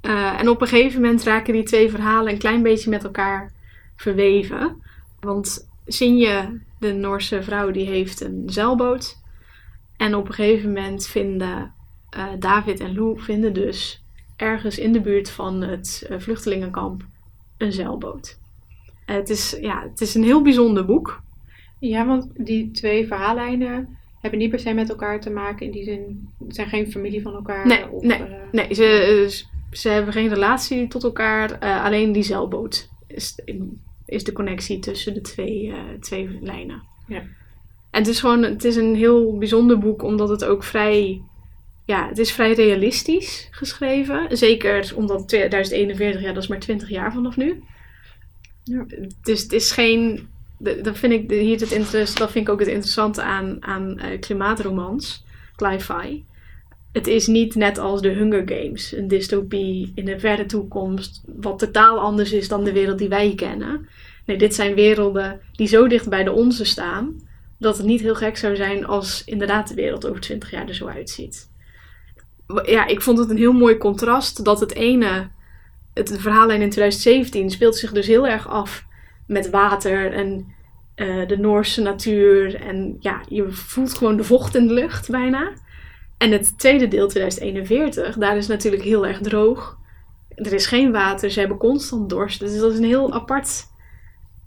Uh, 0.02 0.40
en 0.40 0.48
op 0.48 0.60
een 0.60 0.66
gegeven 0.66 1.00
moment 1.00 1.22
raken 1.22 1.52
die 1.52 1.62
twee 1.62 1.90
verhalen 1.90 2.32
een 2.32 2.38
klein 2.38 2.62
beetje 2.62 2.90
met 2.90 3.04
elkaar 3.04 3.52
verweven. 3.96 4.82
Want 5.20 5.68
Sinje, 5.86 6.60
de 6.78 6.92
Noorse 6.92 7.42
vrouw, 7.42 7.70
die 7.70 7.86
heeft 7.86 8.20
een 8.20 8.42
zeilboot. 8.46 9.18
En 9.96 10.14
op 10.14 10.28
een 10.28 10.34
gegeven 10.34 10.72
moment 10.72 11.06
vinden 11.06 11.74
uh, 12.16 12.24
David 12.38 12.80
en 12.80 12.94
Lou 12.94 13.20
vinden 13.20 13.52
dus 13.52 14.02
ergens 14.36 14.78
in 14.78 14.92
de 14.92 15.00
buurt 15.00 15.30
van 15.30 15.60
het 15.60 16.06
uh, 16.10 16.18
vluchtelingenkamp 16.18 17.02
een 17.56 17.72
zeilboot. 17.72 18.38
Het, 19.04 19.30
is, 19.30 19.56
ja, 19.60 19.82
het 19.82 20.00
is 20.00 20.14
een 20.14 20.22
heel 20.22 20.42
bijzonder 20.42 20.84
boek. 20.84 21.22
Ja, 21.78 22.06
want 22.06 22.28
die 22.36 22.70
twee 22.70 23.06
verhaallijnen 23.06 23.98
hebben 24.20 24.38
niet 24.38 24.50
per 24.50 24.58
se 24.58 24.72
met 24.72 24.88
elkaar 24.88 25.20
te 25.20 25.30
maken. 25.30 25.66
In 25.66 25.72
die 25.72 25.84
zin, 25.84 26.28
het 26.46 26.54
zijn 26.54 26.68
geen 26.68 26.90
familie 26.90 27.22
van 27.22 27.34
elkaar. 27.34 27.66
Nee, 27.66 27.90
of, 27.90 28.02
nee, 28.02 28.22
nee 28.52 28.74
ze, 28.74 29.42
ze 29.72 29.88
hebben 29.88 30.12
geen 30.12 30.28
relatie 30.28 30.88
tot 30.88 31.04
elkaar. 31.04 31.58
alleen 31.58 32.12
die 32.12 32.22
zeilboot 32.22 32.88
is, 33.06 33.38
is 34.06 34.24
de 34.24 34.32
connectie 34.32 34.78
tussen 34.78 35.14
de 35.14 35.20
twee, 35.20 35.72
twee 36.00 36.38
lijnen. 36.40 36.82
Ja. 37.06 37.22
En 37.90 37.98
het 38.00 38.08
is 38.08 38.20
gewoon 38.20 38.42
het 38.42 38.64
is 38.64 38.76
een 38.76 38.94
heel 38.94 39.38
bijzonder 39.38 39.78
boek, 39.78 40.02
omdat 40.02 40.28
het 40.28 40.44
ook 40.44 40.64
vrij 40.64 41.20
ja, 41.90 42.08
het 42.08 42.18
is 42.18 42.32
vrij 42.32 42.52
realistisch 42.52 43.48
geschreven. 43.50 44.36
Zeker 44.36 44.92
omdat 44.96 45.28
2041, 45.28 46.20
ja, 46.20 46.32
dat 46.32 46.42
is 46.42 46.48
maar 46.48 46.58
20 46.58 46.88
jaar 46.88 47.12
vanaf 47.12 47.36
nu. 47.36 47.62
Ja. 48.64 48.86
Dus 49.22 49.42
het 49.42 49.52
is 49.52 49.72
geen. 49.72 50.28
Dat 50.82 50.98
vind 50.98 51.12
ik, 51.12 51.30
hier 51.30 51.60
het 51.60 52.16
dat 52.16 52.30
vind 52.30 52.46
ik 52.46 52.48
ook 52.48 52.58
het 52.58 52.68
interessante 52.68 53.22
aan, 53.22 53.56
aan 53.60 53.98
uh, 53.98 54.20
klimaatromans, 54.20 55.24
sci-fi. 55.56 56.24
Het 56.92 57.06
is 57.06 57.26
niet 57.26 57.54
net 57.54 57.78
als 57.78 58.02
de 58.02 58.08
Hunger 58.08 58.42
Games, 58.46 58.92
een 58.92 59.08
dystopie 59.08 59.92
in 59.94 60.04
de 60.04 60.18
verre 60.18 60.46
toekomst, 60.46 61.22
wat 61.26 61.58
totaal 61.58 61.98
anders 61.98 62.32
is 62.32 62.48
dan 62.48 62.64
de 62.64 62.72
wereld 62.72 62.98
die 62.98 63.08
wij 63.08 63.32
kennen. 63.36 63.88
Nee, 64.26 64.38
dit 64.38 64.54
zijn 64.54 64.74
werelden 64.74 65.40
die 65.52 65.66
zo 65.66 65.88
dicht 65.88 66.08
bij 66.08 66.24
de 66.24 66.32
onze 66.32 66.64
staan, 66.64 67.20
dat 67.58 67.76
het 67.76 67.86
niet 67.86 68.00
heel 68.00 68.14
gek 68.14 68.36
zou 68.36 68.56
zijn 68.56 68.86
als 68.86 69.22
inderdaad 69.24 69.68
de 69.68 69.74
wereld 69.74 70.06
over 70.06 70.20
20 70.20 70.50
jaar 70.50 70.68
er 70.68 70.74
zo 70.74 70.86
uitziet 70.86 71.48
ja, 72.64 72.86
ik 72.86 73.00
vond 73.00 73.18
het 73.18 73.30
een 73.30 73.36
heel 73.36 73.52
mooi 73.52 73.76
contrast 73.76 74.44
dat 74.44 74.60
het 74.60 74.74
ene, 74.74 75.28
het 75.94 76.16
verhaallijn 76.18 76.62
in 76.62 76.70
2017 76.70 77.50
speelt 77.50 77.76
zich 77.76 77.92
dus 77.92 78.06
heel 78.06 78.26
erg 78.26 78.48
af 78.48 78.84
met 79.30 79.50
water 79.50 80.12
en 80.12 80.54
uh, 80.96 81.28
de 81.28 81.38
Noorse 81.38 81.82
natuur. 81.82 82.54
En 82.54 82.96
ja, 83.00 83.20
je 83.28 83.52
voelt 83.52 83.94
gewoon 83.94 84.16
de 84.16 84.24
vocht 84.24 84.54
in 84.54 84.66
de 84.66 84.74
lucht 84.74 85.10
bijna. 85.10 85.52
En 86.18 86.30
het 86.32 86.58
tweede 86.58 86.88
deel, 86.88 87.08
2041, 87.08 88.16
daar 88.16 88.36
is 88.36 88.46
natuurlijk 88.46 88.82
heel 88.82 89.06
erg 89.06 89.20
droog. 89.20 89.78
Er 90.34 90.52
is 90.52 90.66
geen 90.66 90.92
water, 90.92 91.30
ze 91.30 91.40
hebben 91.40 91.58
constant 91.58 92.10
dorst. 92.10 92.40
Dus 92.40 92.58
dat 92.58 92.72
is 92.72 92.78
een 92.78 92.84
heel 92.84 93.12
apart 93.12 93.64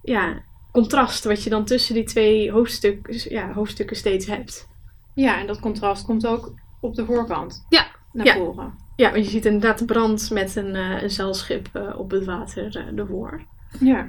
ja, 0.01 0.41
contrast 0.71 1.23
wat 1.23 1.43
je 1.43 1.49
dan 1.49 1.65
tussen 1.65 1.95
die 1.95 2.03
twee 2.03 2.51
hoofdstukken, 2.51 3.33
ja, 3.33 3.53
hoofdstukken 3.53 3.95
steeds 3.95 4.25
hebt. 4.25 4.67
Ja, 5.15 5.39
en 5.39 5.47
dat 5.47 5.59
contrast 5.59 6.05
komt 6.05 6.27
ook 6.27 6.53
op 6.81 6.95
de 6.95 7.05
voorkant. 7.05 7.65
Ja. 7.69 7.85
Naar 8.11 8.25
ja. 8.25 8.33
voren. 8.35 8.73
Ja, 8.95 9.11
want 9.11 9.25
je 9.25 9.31
ziet 9.31 9.45
inderdaad 9.45 9.85
brand 9.85 10.29
met 10.31 10.55
een, 10.55 10.75
uh, 10.75 11.01
een 11.01 11.09
zeilschip 11.09 11.69
uh, 11.73 11.99
op 11.99 12.11
het 12.11 12.25
water 12.25 12.91
ervoor. 12.95 13.41
Ja. 13.79 14.07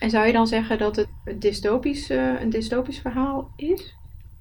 En 0.00 0.10
zou 0.10 0.26
je 0.26 0.32
dan 0.32 0.46
zeggen 0.46 0.78
dat 0.78 0.96
het 0.96 1.08
een 1.24 1.38
dystopisch, 1.38 2.08
een 2.08 2.50
dystopisch 2.50 2.98
verhaal 2.98 3.52
is? 3.56 3.94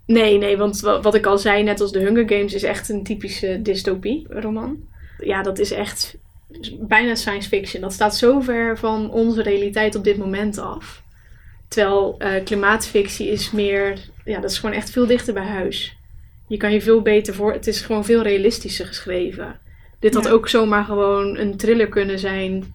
Nee, 0.06 0.38
nee, 0.38 0.58
want 0.58 0.80
wat 0.80 1.16
ik 1.16 1.25
al 1.25 1.38
zei, 1.38 1.63
net 1.63 1.82
als 1.82 1.92
de 1.92 2.00
Hunger 2.00 2.30
Games, 2.30 2.54
is 2.54 2.63
echt 2.63 2.89
een 2.89 3.04
typische 3.04 3.60
dystopie-roman. 3.62 4.78
Ja, 5.18 5.42
dat 5.42 5.60
is 5.60 5.72
echt 5.72 6.18
bijna 6.80 7.16
science 7.16 7.50
fiction. 7.50 7.82
Dat 7.82 7.94
staat 7.94 8.16
zo 8.16 8.39
ver 8.39 8.78
van 8.78 9.12
onze 9.12 9.42
realiteit 9.42 9.96
op 9.96 10.04
dit 10.04 10.18
moment 10.18 10.58
af. 10.58 11.04
Terwijl 11.68 12.22
klimaatfictie 12.44 13.28
is 13.28 13.51
meer, 13.51 14.00
ja, 14.25 14.39
dat 14.39 14.51
is 14.51 14.60
gewoon 14.60 14.75
echt 14.75 14.89
veel 14.89 15.06
dichter 15.06 15.34
bij 15.34 15.46
huis 15.46 15.98
je 16.50 16.58
kan 16.58 16.74
je 16.74 16.82
veel 16.82 17.01
beter 17.01 17.34
voor. 17.34 17.54
Het 17.54 17.68
is 17.68 17.82
gewoon 17.82 18.06
veel 18.06 18.22
realistischer 18.22 18.86
geschreven. 18.86 19.60
Dit 20.00 20.13
had 20.13 20.30
ook 20.30 20.48
zomaar 20.50 20.84
gewoon 20.84 21.38
een 21.38 21.58
thriller 21.58 21.88
kunnen 21.88 22.20
zijn. 22.20 22.74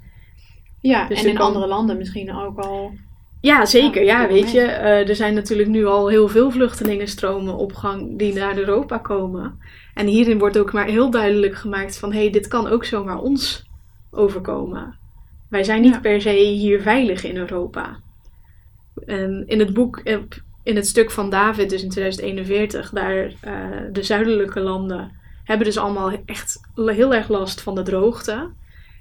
Ja, 0.89 1.09
dus 1.09 1.23
en 1.23 1.31
in 1.31 1.39
andere 1.39 1.67
landen 1.67 1.97
misschien 1.97 2.35
ook 2.35 2.59
al. 2.59 2.93
Ja, 3.41 3.67
zeker. 3.67 4.05
Ja, 4.05 4.29
weet 4.29 4.51
je. 4.51 4.61
Uh, 4.61 5.09
er 5.09 5.17
zijn 5.17 5.35
natuurlijk 5.35 5.69
nu 5.69 5.87
al 5.87 6.09
heel 6.09 6.29
veel 6.29 6.51
vluchtelingenstromen 6.51 7.57
op 7.57 7.73
gang 7.75 8.19
die 8.19 8.35
naar 8.35 8.59
Europa 8.59 8.99
komen. 8.99 9.59
En 9.95 10.07
hierin 10.07 10.39
wordt 10.39 10.59
ook 10.59 10.73
maar 10.73 10.87
heel 10.87 11.11
duidelijk 11.11 11.55
gemaakt 11.55 11.99
van... 11.99 12.13
hé, 12.13 12.19
hey, 12.19 12.31
dit 12.31 12.49
kan 12.49 12.67
ook 12.67 12.85
zomaar 12.85 13.19
ons 13.19 13.71
overkomen. 14.11 14.99
Wij 15.51 15.65
zijn 15.65 15.83
niet 15.83 15.95
ja. 15.95 16.01
per 16.01 16.21
se 16.21 16.31
hier 16.31 16.81
veilig 16.81 17.25
in 17.25 17.37
Europa. 17.37 18.01
En 19.07 19.43
in 19.47 19.59
het 19.59 19.73
boek 19.75 20.01
in 20.63 20.77
het 20.77 20.87
stuk 20.87 21.11
van 21.11 21.31
David, 21.31 21.71
dus 21.71 21.83
in 21.83 21.89
2041, 21.89 22.91
daar 22.91 23.25
uh, 23.25 23.33
de 23.93 24.03
zuidelijke 24.03 24.61
landen 24.61 25.13
hebben 25.45 25.67
dus 25.67 25.79
allemaal 25.79 26.13
echt 26.25 26.61
heel 26.75 27.15
erg 27.15 27.29
last 27.29 27.61
van 27.61 27.75
de 27.75 27.83
droogte. 27.83 28.51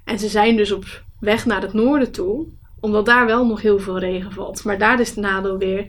En 0.04 0.18
ze 0.18 0.28
zijn 0.28 0.56
dus 0.56 0.72
op 0.72 1.04
weg 1.20 1.46
naar 1.46 1.62
het 1.62 1.72
noorden 1.72 2.12
toe, 2.12 2.46
omdat 2.80 3.06
daar 3.06 3.26
wel 3.26 3.46
nog 3.46 3.62
heel 3.62 3.78
veel 3.78 3.98
regen 3.98 4.32
valt. 4.32 4.64
Maar 4.64 4.78
daar 4.78 5.00
is 5.00 5.08
het 5.08 5.18
nadeel 5.18 5.58
weer, 5.58 5.88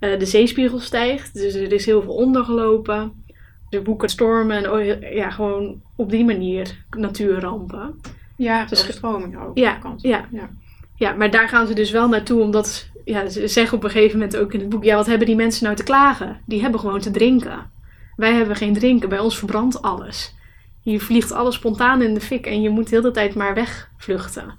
uh, 0.00 0.18
de 0.18 0.26
zeespiegel 0.26 0.78
stijgt, 0.78 1.34
dus 1.34 1.54
er 1.54 1.72
is 1.72 1.86
heel 1.86 2.02
veel 2.02 2.14
ondergelopen. 2.14 3.24
Er 3.70 3.82
boeken 3.82 4.08
stormen 4.08 4.64
en 4.64 5.14
ja, 5.14 5.30
gewoon 5.30 5.82
op 5.96 6.10
die 6.10 6.24
manier 6.24 6.84
natuurrampen. 6.96 8.00
Ja, 8.36 8.64
dus 8.64 8.86
stroming 8.86 9.38
ook. 9.38 9.58
Ja, 9.58 9.78
ja, 9.96 10.28
ja. 10.30 10.50
ja, 10.96 11.12
maar 11.12 11.30
daar 11.30 11.48
gaan 11.48 11.66
ze 11.66 11.74
dus 11.74 11.90
wel 11.90 12.08
naartoe 12.08 12.40
omdat 12.40 12.90
ja, 13.04 13.28
ze 13.28 13.48
zeggen 13.48 13.76
op 13.76 13.84
een 13.84 13.90
gegeven 13.90 14.18
moment 14.18 14.36
ook 14.36 14.52
in 14.52 14.60
het 14.60 14.68
boek: 14.68 14.84
ja, 14.84 14.96
wat 14.96 15.06
hebben 15.06 15.26
die 15.26 15.36
mensen 15.36 15.64
nou 15.64 15.76
te 15.76 15.82
klagen? 15.82 16.40
Die 16.46 16.60
hebben 16.60 16.80
gewoon 16.80 17.00
te 17.00 17.10
drinken. 17.10 17.70
Wij 18.16 18.32
hebben 18.32 18.56
geen 18.56 18.74
drinken, 18.74 19.08
bij 19.08 19.18
ons 19.18 19.38
verbrandt 19.38 19.82
alles. 19.82 20.34
Hier 20.82 21.00
vliegt 21.00 21.32
alles 21.32 21.54
spontaan 21.54 22.02
in 22.02 22.14
de 22.14 22.20
fik 22.20 22.46
en 22.46 22.62
je 22.62 22.70
moet 22.70 22.88
de 22.88 22.96
hele 22.96 23.10
tijd 23.10 23.34
maar 23.34 23.54
wegvluchten. 23.54 24.54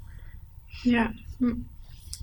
Ja. 0.85 1.13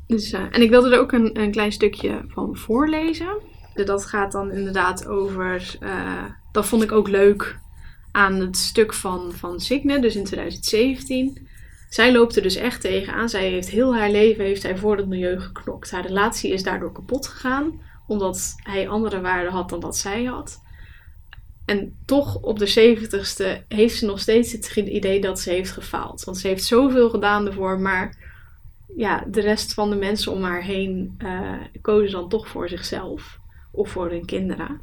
Dus, 0.07 0.33
uh, 0.33 0.40
en 0.50 0.62
ik 0.62 0.71
wilde 0.71 0.90
er 0.90 1.00
ook 1.00 1.12
een, 1.12 1.40
een 1.40 1.50
klein 1.50 1.73
stukje 1.73 2.25
van 2.28 2.57
voorlezen. 2.57 3.40
Dat 3.75 4.07
gaat 4.07 4.33
dan 4.33 4.50
inderdaad 4.50 5.07
over. 5.07 5.76
Uh, 5.81 6.25
dat 6.52 6.66
vond 6.66 6.83
ik 6.83 6.92
ook 6.92 7.09
leuk 7.09 7.59
aan 8.12 8.40
het 8.40 8.57
stuk 8.57 8.92
van, 8.92 9.33
van 9.33 9.61
Signe, 9.61 10.00
dus 10.00 10.16
in 10.16 10.25
2017 10.25 11.49
zij 11.92 12.12
loopt 12.12 12.37
er 12.37 12.42
dus 12.42 12.57
echt 12.57 12.81
tegenaan. 12.81 13.28
Zij 13.28 13.49
heeft 13.49 13.69
heel 13.69 13.97
haar 13.97 14.11
leven 14.11 14.45
heeft 14.45 14.62
hij 14.62 14.76
voor 14.76 14.97
het 14.97 15.09
milieu 15.09 15.40
geknokt. 15.40 15.90
Haar 15.90 16.07
relatie 16.07 16.52
is 16.52 16.62
daardoor 16.62 16.92
kapot 16.92 17.26
gegaan, 17.26 17.81
omdat 18.07 18.54
hij 18.62 18.88
andere 18.88 19.21
waarden 19.21 19.52
had 19.52 19.69
dan 19.69 19.81
wat 19.81 19.97
zij 19.97 20.25
had. 20.25 20.61
En 21.64 21.97
toch 22.04 22.37
op 22.37 22.59
de 22.59 22.66
zeventigste 22.66 23.64
heeft 23.69 23.99
ze 23.99 24.07
nog 24.07 24.21
steeds 24.21 24.52
het 24.52 24.76
idee 24.76 25.21
dat 25.21 25.40
ze 25.40 25.50
heeft 25.50 25.71
gefaald. 25.71 26.25
Want 26.25 26.38
ze 26.38 26.49
heeft 26.49 26.64
zoveel 26.64 27.11
gedaan 27.11 27.47
ervoor, 27.47 27.81
maar 27.81 28.21
ja, 28.96 29.25
de 29.26 29.40
rest 29.40 29.75
van 29.75 29.90
de 29.90 29.96
mensen 29.96 30.32
om 30.32 30.42
haar 30.42 30.62
heen 30.62 31.14
uh, 31.18 31.52
kozen 31.80 32.11
dan 32.11 32.28
toch 32.28 32.49
voor 32.49 32.68
zichzelf 32.68 33.38
of 33.70 33.90
voor 33.90 34.11
hun 34.11 34.25
kinderen. 34.25 34.80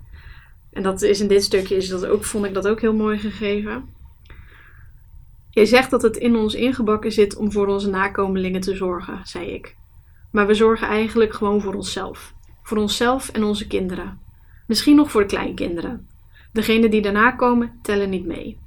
En 0.72 0.84
dat 0.84 1.02
is 1.02 1.20
in 1.20 1.28
dit 1.28 1.44
stukje, 1.44 1.76
is 1.76 1.90
dat 1.90 2.06
ook, 2.06 2.24
vond 2.24 2.46
ik 2.46 2.54
dat 2.54 2.68
ook 2.68 2.82
heel 2.82 2.94
mooi 2.94 3.18
gegeven. 3.18 3.90
Je 5.50 5.66
zegt 5.66 5.90
dat 5.90 6.02
het 6.02 6.18
in 6.18 6.36
ons 6.36 6.54
ingebakken 6.54 7.12
zit 7.12 7.36
om 7.36 7.52
voor 7.52 7.68
onze 7.68 7.90
nakomelingen 7.90 8.62
te 8.62 8.76
zorgen, 8.76 9.20
zei 9.24 9.46
ik. 9.46 9.76
Maar 10.32 10.48
we 10.48 10.54
zorgen 10.54 10.88
eigenlijk 10.88 11.34
gewoon 11.34 11.62
voor 11.62 11.74
onszelf. 11.74 12.34
Voor 12.64 12.78
onszelf 12.78 13.30
en 13.30 13.44
onze 13.44 13.68
kinderen. 13.68 14.20
Misschien 14.68 14.96
nog 14.96 15.12
voor 15.12 15.22
de 15.22 15.28
kleinkinderen. 15.28 16.08
Degenen 16.54 16.92
die 16.92 17.02
daarna 17.02 17.32
komen, 17.32 17.80
tellen 17.82 18.10
niet 18.10 18.26
mee. 18.26 18.58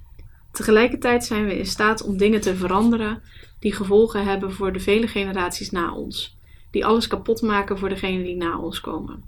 Tegelijkertijd 0.52 1.24
zijn 1.24 1.46
we 1.46 1.58
in 1.58 1.66
staat 1.66 2.02
om 2.02 2.16
dingen 2.16 2.40
te 2.40 2.56
veranderen 2.56 3.22
die 3.58 3.72
gevolgen 3.72 4.24
hebben 4.24 4.52
voor 4.52 4.72
de 4.72 4.80
vele 4.80 5.06
generaties 5.06 5.70
na 5.70 5.94
ons, 5.94 6.36
die 6.70 6.86
alles 6.86 7.06
kapot 7.06 7.42
maken 7.42 7.78
voor 7.78 7.88
degenen 7.88 8.24
die 8.24 8.36
na 8.36 8.58
ons 8.58 8.80
komen. 8.80 9.22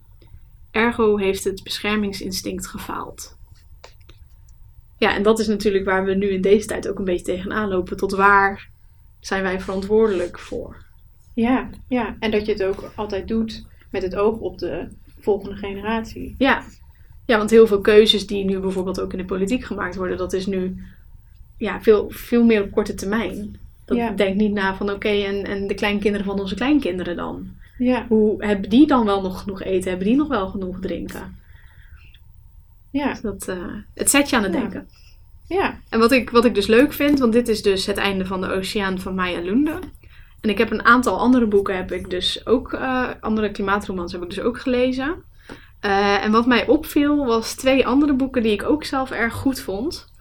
Ergo 0.70 1.16
heeft 1.16 1.44
het 1.44 1.62
beschermingsinstinct 1.62 2.66
gefaald. 2.66 3.36
Ja, 4.98 5.14
en 5.14 5.22
dat 5.22 5.38
is 5.38 5.46
natuurlijk 5.46 5.84
waar 5.84 6.04
we 6.04 6.14
nu 6.14 6.28
in 6.28 6.40
deze 6.40 6.66
tijd 6.66 6.88
ook 6.88 6.98
een 6.98 7.04
beetje 7.04 7.24
tegenaan 7.24 7.68
lopen. 7.68 7.96
Tot 7.96 8.12
waar 8.12 8.68
zijn 9.20 9.42
wij 9.42 9.60
verantwoordelijk 9.60 10.38
voor? 10.38 10.84
Ja, 11.34 11.70
ja, 11.88 12.16
en 12.18 12.30
dat 12.30 12.46
je 12.46 12.52
het 12.52 12.62
ook 12.62 12.92
altijd 12.94 13.28
doet 13.28 13.66
met 13.90 14.02
het 14.02 14.16
oog 14.16 14.38
op 14.38 14.58
de 14.58 14.88
volgende 15.20 15.56
generatie. 15.56 16.34
Ja, 16.38 16.64
ja 17.26 17.38
want 17.38 17.50
heel 17.50 17.66
veel 17.66 17.80
keuzes 17.80 18.26
die 18.26 18.44
nu 18.44 18.58
bijvoorbeeld 18.58 19.00
ook 19.00 19.12
in 19.12 19.18
de 19.18 19.24
politiek 19.24 19.64
gemaakt 19.64 19.96
worden, 19.96 20.16
dat 20.16 20.32
is 20.32 20.46
nu 20.46 20.84
ja, 21.56 21.82
veel, 21.82 22.06
veel 22.10 22.44
meer 22.44 22.62
op 22.62 22.70
korte 22.70 22.94
termijn. 22.94 23.58
Dat 23.84 23.96
ja. 23.96 24.10
denkt 24.10 24.36
niet 24.36 24.52
na 24.52 24.76
van 24.76 24.90
oké, 24.90 25.08
en, 25.08 25.44
en 25.44 25.66
de 25.66 25.74
kleinkinderen 25.74 26.26
van 26.26 26.40
onze 26.40 26.54
kleinkinderen 26.54 27.16
dan. 27.16 27.48
Ja. 27.78 28.06
Hoe 28.08 28.44
hebben 28.44 28.70
die 28.70 28.86
dan 28.86 29.04
wel 29.04 29.22
nog 29.22 29.40
genoeg 29.40 29.62
eten? 29.62 29.88
Hebben 29.88 30.06
die 30.06 30.16
nog 30.16 30.28
wel 30.28 30.48
genoeg 30.48 30.80
drinken? 30.80 31.36
Ja. 32.90 33.08
Dus 33.10 33.20
dat, 33.20 33.48
eh, 33.48 33.56
het 33.94 34.10
zet 34.10 34.30
je 34.30 34.36
aan 34.36 34.42
het 34.42 34.52
Ja. 34.52 34.60
denken. 34.60 34.88
Ja. 35.48 35.80
En 35.88 35.98
wat 35.98 36.12
ik, 36.12 36.30
wat 36.30 36.44
ik 36.44 36.54
dus 36.54 36.66
leuk 36.66 36.92
vind, 36.92 37.18
want 37.18 37.32
dit 37.32 37.48
is 37.48 37.62
dus 37.62 37.86
het 37.86 37.96
einde 37.96 38.26
van 38.26 38.40
de 38.40 38.52
oceaan 38.52 38.98
van 38.98 39.14
Maya 39.14 39.40
Lunde. 39.40 39.78
En 40.40 40.50
ik 40.50 40.58
heb 40.58 40.70
een 40.70 40.84
aantal 40.84 41.18
andere 41.18 41.46
boeken, 41.46 41.76
heb 41.76 41.92
ik 41.92 42.10
dus 42.10 42.46
ook, 42.46 42.72
eh, 42.72 43.08
andere 43.20 43.50
klimaatromans 43.50 44.12
heb 44.12 44.22
ik 44.22 44.28
dus 44.28 44.40
ook 44.40 44.60
gelezen. 44.60 45.14
Eh, 45.80 46.24
en 46.24 46.32
wat 46.32 46.46
mij 46.46 46.66
opviel 46.66 47.24
was 47.24 47.54
twee 47.54 47.86
andere 47.86 48.12
boeken 48.12 48.42
die 48.42 48.52
ik 48.52 48.62
ook 48.62 48.84
zelf 48.84 49.10
erg 49.10 49.34
goed 49.34 49.60
vond. 49.60 50.12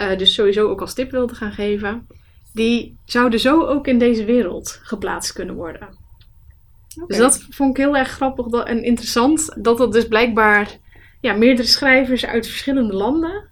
Eh, 0.00 0.18
dus 0.18 0.34
sowieso 0.34 0.68
ook 0.68 0.80
als 0.80 0.94
tip 0.94 1.10
wilde 1.10 1.34
gaan 1.34 1.52
geven. 1.52 2.06
Die 2.52 2.96
zouden 3.04 3.40
zo 3.40 3.66
ook 3.66 3.86
in 3.86 3.98
deze 3.98 4.24
wereld 4.24 4.80
geplaatst 4.82 5.32
kunnen 5.32 5.54
worden. 5.54 5.88
Dus 7.06 7.16
dat 7.16 7.46
vond 7.50 7.70
ik 7.70 7.84
heel 7.84 7.96
erg 7.96 8.08
grappig 8.08 8.46
dat- 8.46 8.66
en 8.66 8.82
interessant. 8.82 9.56
Dat 9.64 9.78
het 9.78 9.92
dus 9.92 10.08
blijkbaar 10.08 10.76
ja, 11.20 11.32
meerdere 11.34 11.68
schrijvers 11.68 12.26
uit 12.26 12.46
verschillende 12.46 12.92
landen 12.92 13.48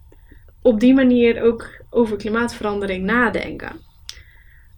op 0.63 0.81
die 0.81 0.95
manier 0.95 1.43
ook 1.43 1.67
over 1.91 2.17
klimaatverandering 2.17 3.05
nadenken. 3.05 3.73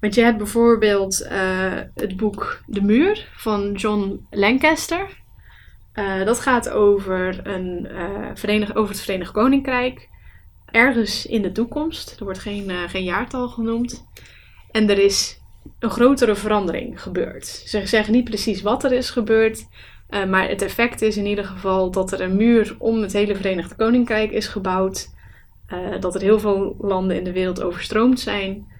Want 0.00 0.14
je 0.14 0.22
hebt 0.22 0.38
bijvoorbeeld 0.38 1.20
eh, 1.20 1.78
het 1.94 2.16
boek 2.16 2.62
De 2.66 2.82
Muur 2.82 3.28
van 3.36 3.72
John 3.72 4.26
Lancaster. 4.30 5.18
Eh, 5.92 6.24
dat 6.24 6.40
gaat 6.40 6.70
over, 6.70 7.46
een, 7.46 7.88
verenig, 8.34 8.74
over 8.74 8.90
het 8.94 9.00
Verenigd 9.02 9.32
Koninkrijk. 9.32 10.08
Ergens 10.70 11.26
in 11.26 11.42
de 11.42 11.52
toekomst. 11.52 12.16
Er 12.18 12.24
wordt 12.24 12.38
geen, 12.38 12.70
eh, 12.70 12.76
geen 12.88 13.04
jaartal 13.04 13.48
genoemd. 13.48 14.06
En 14.70 14.90
er 14.90 14.98
is 14.98 15.40
een 15.78 15.90
grotere 15.90 16.34
verandering 16.34 17.02
gebeurd. 17.02 17.46
Ze 17.46 17.86
zeggen 17.86 18.12
niet 18.12 18.24
precies 18.24 18.62
wat 18.62 18.84
er 18.84 18.92
is 18.92 19.10
gebeurd. 19.10 19.68
eh, 20.08 20.24
maar 20.24 20.48
het 20.48 20.62
effect 20.62 21.02
is 21.02 21.16
in 21.16 21.26
ieder 21.26 21.44
geval 21.44 21.90
dat 21.90 22.12
er 22.12 22.20
een 22.20 22.36
muur 22.36 22.76
om 22.78 23.02
het 23.02 23.12
hele 23.12 23.36
Verenigd 23.36 23.76
Koninkrijk 23.76 24.30
is 24.30 24.46
gebouwd. 24.46 25.18
eh, 25.66 26.00
dat 26.00 26.14
er 26.14 26.20
heel 26.20 26.38
veel 26.40 26.76
landen 26.78 27.16
in 27.16 27.24
de 27.24 27.32
wereld 27.32 27.62
overstroomd 27.62 28.20
zijn. 28.20 28.78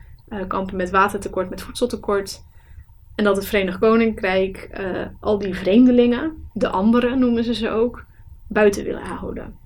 kampen 0.49 0.77
met 0.77 0.91
watertekort, 0.91 1.51
met 1.51 1.63
voedseltekort. 1.63 2.43
En 3.15 3.25
dat 3.25 3.37
het 3.37 3.47
Verenigd 3.47 3.79
Koninkrijk 3.79 4.71
al 5.21 5.39
die 5.39 5.55
vreemdelingen, 5.55 6.49
de 6.53 6.69
anderen 6.69 7.19
noemen 7.19 7.45
ze 7.45 7.55
ze 7.55 7.71
ook, 7.71 8.05
buiten 8.49 8.85
willen 8.85 9.03
houden. 9.03 9.59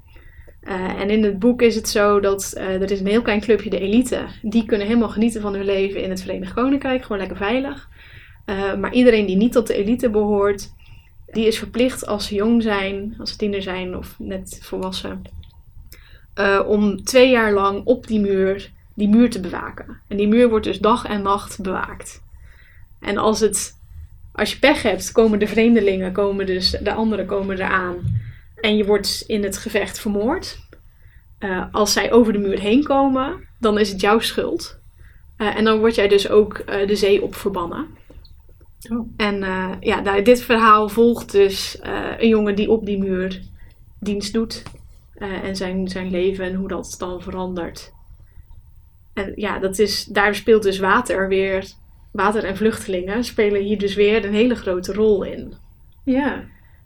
Eh, 0.65 1.01
en 1.01 1.11
in 1.11 1.25
het 1.25 1.39
boek 1.39 1.63
is 1.63 1.75
het 1.75 1.89
zo 1.89 2.21
dat 2.21 2.53
eh, 2.53 2.83
er 2.83 2.91
is 2.91 3.01
een 3.01 3.07
heel 3.07 3.23
klein 3.23 3.41
clubje, 3.41 3.71
de 3.71 3.79
elite, 3.79 4.25
die 4.43 4.65
kunnen 4.65 4.87
helemaal 4.87 5.09
genieten 5.09 5.41
van 5.41 5.55
hun 5.55 5.65
leven 5.65 6.03
in 6.03 6.11
het 6.11 6.23
Verenigd 6.23 6.55
Koninkrijk, 6.55 7.03
gewoon 7.03 7.19
lekker 7.19 7.37
veilig. 7.37 7.89
Eh, 8.45 8.75
maar 8.75 8.93
iedereen 8.93 9.27
die 9.27 9.37
niet 9.37 9.53
tot 9.53 9.67
de 9.67 9.75
elite 9.75 10.11
behoort, 10.11 10.73
die 11.33 11.47
is 11.47 11.59
verplicht 11.59 12.07
als 12.07 12.27
ze 12.27 12.35
jong 12.35 12.63
zijn, 12.63 13.15
als 13.19 13.31
ze 13.31 13.37
tiener 13.37 13.63
zijn 13.63 13.97
of 13.97 14.15
net 14.19 14.59
volwassen, 14.63 15.23
om 16.67 17.05
twee 17.05 17.31
jaar 17.31 17.53
lang 17.53 17.85
op 17.85 18.07
die 18.07 18.21
muur, 18.21 18.71
die 18.95 19.09
muur 19.09 19.31
te 19.31 19.41
bewaken. 19.41 20.01
En 20.09 20.17
die 20.17 20.29
muur 20.29 20.49
wordt 20.49 20.65
dus 20.65 20.79
dag 20.79 21.07
en 21.07 21.23
nacht 21.23 21.63
bewaakt. 21.63 22.23
En 23.01 23.19
als, 23.19 23.41
het, 23.41 23.79
als 24.33 24.53
je 24.53 24.59
pech 24.59 24.83
hebt, 24.83 25.13
komen 25.13 25.39
de 25.39 25.47
vreemdelingen, 25.47 26.13
komen 26.13 26.47
dus 26.47 26.71
de 26.71 26.93
anderen 26.93 27.27
komen 27.27 27.57
eraan. 27.57 27.97
En 28.65 28.77
je 28.77 28.85
wordt 28.85 29.25
in 29.27 29.43
het 29.43 29.57
gevecht 29.57 29.99
vermoord. 29.99 30.59
Eh, 31.39 31.65
als 31.73 31.93
zij 31.93 32.13
over 32.13 32.33
de 32.33 32.39
muur 32.39 32.61
heen 32.61 32.85
komen, 32.85 33.49
dan 33.61 33.79
is 33.79 33.93
het 33.93 34.01
jouw 34.01 34.19
schuld. 34.19 34.79
Eh, 35.37 35.57
en 35.57 35.65
dan 35.65 35.79
word 35.79 35.95
jij 35.95 36.09
dus 36.09 36.29
ook 36.29 36.59
eh, 36.59 36.87
de 36.87 36.97
zee 36.97 37.23
op 37.23 37.35
verbannen. 37.35 37.87
Oh. 38.91 39.09
En 39.17 39.39
ja, 39.81 40.01
nou, 40.01 40.23
dit 40.23 40.43
verhaal 40.43 40.89
volgt 40.89 41.33
dus 41.33 41.79
een 42.19 42.29
jongen 42.29 42.55
die 42.55 42.71
op 42.71 42.87
die 42.87 42.99
muur 42.99 43.43
dienst 44.01 44.33
doet. 44.33 44.63
en 45.19 45.57
zijn, 45.57 45.89
zijn 45.89 46.11
leven 46.11 46.45
en 46.45 46.55
hoe 46.55 46.69
dat 46.69 46.95
dan 46.99 47.23
verandert. 47.23 47.93
En 49.15 49.33
ja, 49.37 49.59
dat 49.59 49.79
is, 49.79 50.05
daar 50.05 50.35
speelt 50.35 50.63
dus 50.63 50.79
water 50.79 51.29
weer. 51.29 51.73
Water 52.13 52.45
en 52.45 52.57
vluchtelingen 52.57 53.25
spelen 53.25 53.63
hier 53.63 53.79
dus 53.79 53.95
weer 53.95 54.25
een 54.25 54.35
hele 54.35 54.55
grote 54.55 54.93
rol 54.93 55.23
in. 55.23 55.55
Ja. 56.05 56.45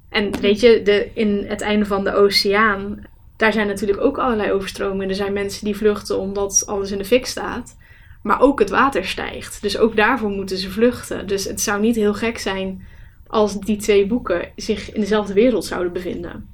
En 0.09 0.41
weet 0.41 0.61
je, 0.61 0.83
de, 0.83 1.11
in 1.15 1.45
het 1.47 1.61
einde 1.61 1.85
van 1.87 2.05
de 2.05 2.15
oceaan, 2.15 3.05
daar 3.37 3.53
zijn 3.53 3.67
natuurlijk 3.67 4.01
ook 4.01 4.19
allerlei 4.19 4.53
overstromingen. 4.53 5.09
Er 5.09 5.15
zijn 5.15 5.33
mensen 5.33 5.65
die 5.65 5.77
vluchten 5.77 6.19
omdat 6.19 6.65
alles 6.67 6.91
in 6.91 6.99
de 6.99 7.05
fik 7.05 7.27
staat. 7.27 7.77
Maar 8.23 8.41
ook 8.41 8.59
het 8.59 8.71
water 8.71 9.05
stijgt. 9.05 9.63
Dus 9.63 9.79
ook 9.79 9.97
daarvoor 9.97 10.31
moeten 10.31 10.59
ze 10.59 10.71
vluchten. 10.71 11.27
Dus 11.27 11.45
het 11.45 11.61
zou 11.61 11.81
niet 11.81 11.97
heel 11.97 12.15
gek 12.15 12.39
zijn 12.39 12.87
als 13.27 13.61
die 13.61 13.77
twee 13.77 14.07
boeken 14.07 14.49
zich 14.57 14.93
in 14.93 15.01
dezelfde 15.01 15.33
wereld 15.33 15.65
zouden 15.65 15.93
bevinden. 15.93 16.49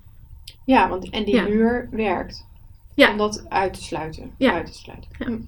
Ja, 0.65 0.89
want 0.89 1.11
en 1.11 1.25
die 1.25 1.35
Ja. 1.35 1.43
muur 1.49 1.89
werkt. 1.91 2.47
Ja. 2.95 3.11
Om 3.11 3.19
dat 3.19 3.47
uit 3.49 3.75
te 3.75 3.83
sluiten. 3.83 4.31
Ja. 4.39 4.53
Uit 4.53 4.67
te 4.67 4.75
sluiten. 4.79 5.09
Ja. 5.19 5.39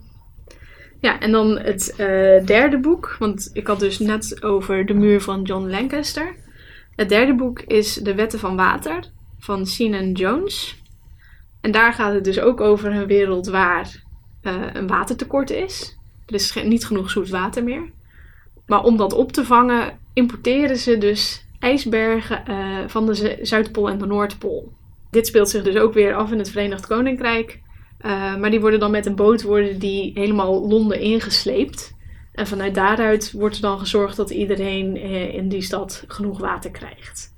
Ja, 1.01 1.21
en 1.21 1.33
dan 1.33 1.59
het 1.59 1.95
eh, 1.97 2.47
derde 2.47 2.79
boek. 2.79 3.17
Want 3.19 3.51
ik 3.53 3.67
had 3.67 3.81
dus 3.81 3.99
net 3.99 4.43
over 4.43 4.87
de 4.87 4.95
muur 4.95 5.21
van 5.21 5.43
John 5.43 5.71
Lancaster. 5.71 6.35
Het 6.97 7.09
derde 7.09 7.35
boek 7.35 7.61
is 7.61 7.95
De 7.95 8.15
Wetten 8.15 8.39
van 8.39 8.57
Water 8.57 9.05
van 9.39 9.67
Sinan 9.67 10.13
Jones. 10.13 10.83
En 11.61 11.71
daar 11.71 11.93
gaat 11.93 12.15
het 12.15 12.25
dus 12.25 12.41
ook 12.41 12.61
over 12.61 12.93
een 12.93 13.07
wereld 13.07 13.47
waar 13.47 14.03
eh, 14.43 14.55
een 14.73 14.87
watertekort 14.87 15.51
is. 15.51 15.99
Er 16.27 16.35
is 16.35 16.55
niet 16.65 16.87
genoeg 16.87 17.11
zoet 17.11 17.29
water 17.29 17.65
meer. 17.65 17.91
Maar 18.67 18.83
om 18.83 18.97
dat 18.97 19.13
op 19.13 19.33
te 19.33 19.45
vangen, 19.45 19.99
importeren 20.13 20.77
ze 20.77 20.99
dus 20.99 21.47
ijsbergen 21.59 22.47
eh, 22.47 22.79
van 22.87 23.07
de 23.07 23.15
Zu- 23.15 23.37
Zuidpool 23.45 23.89
en 23.89 23.99
de 23.99 24.07
Noordpool. 24.07 24.73
Dit 25.11 25.27
speelt 25.27 25.49
zich 25.49 25.63
dus 25.63 25.77
ook 25.77 25.95
weer 25.95 26.15
af 26.15 26.33
in 26.33 26.39
het 26.39 26.51
Verenigd 26.51 26.87
Koninkrijk. 26.87 27.61
Uh, 28.01 28.37
maar 28.37 28.51
die 28.51 28.61
worden 28.61 28.81
dan 28.81 28.91
met 28.91 29.07
een 29.07 29.15
boot 29.15 29.43
worden 29.43 29.79
die 29.79 30.11
helemaal 30.15 30.69
Londen 30.69 31.01
ingesleept. 31.01 31.96
En 32.37 32.47
vanuit 32.47 32.75
daaruit 32.75 33.33
wordt 33.33 33.57
er 33.57 33.63
dan 33.63 33.79
gezorgd 33.79 34.17
dat 34.17 34.31
iedereen 34.31 34.97
eh, 34.97 35.35
in 35.35 35.49
die 35.49 35.63
stad 35.63 36.05
genoeg 36.09 36.39
water 36.39 36.71
krijgt. 36.71 37.35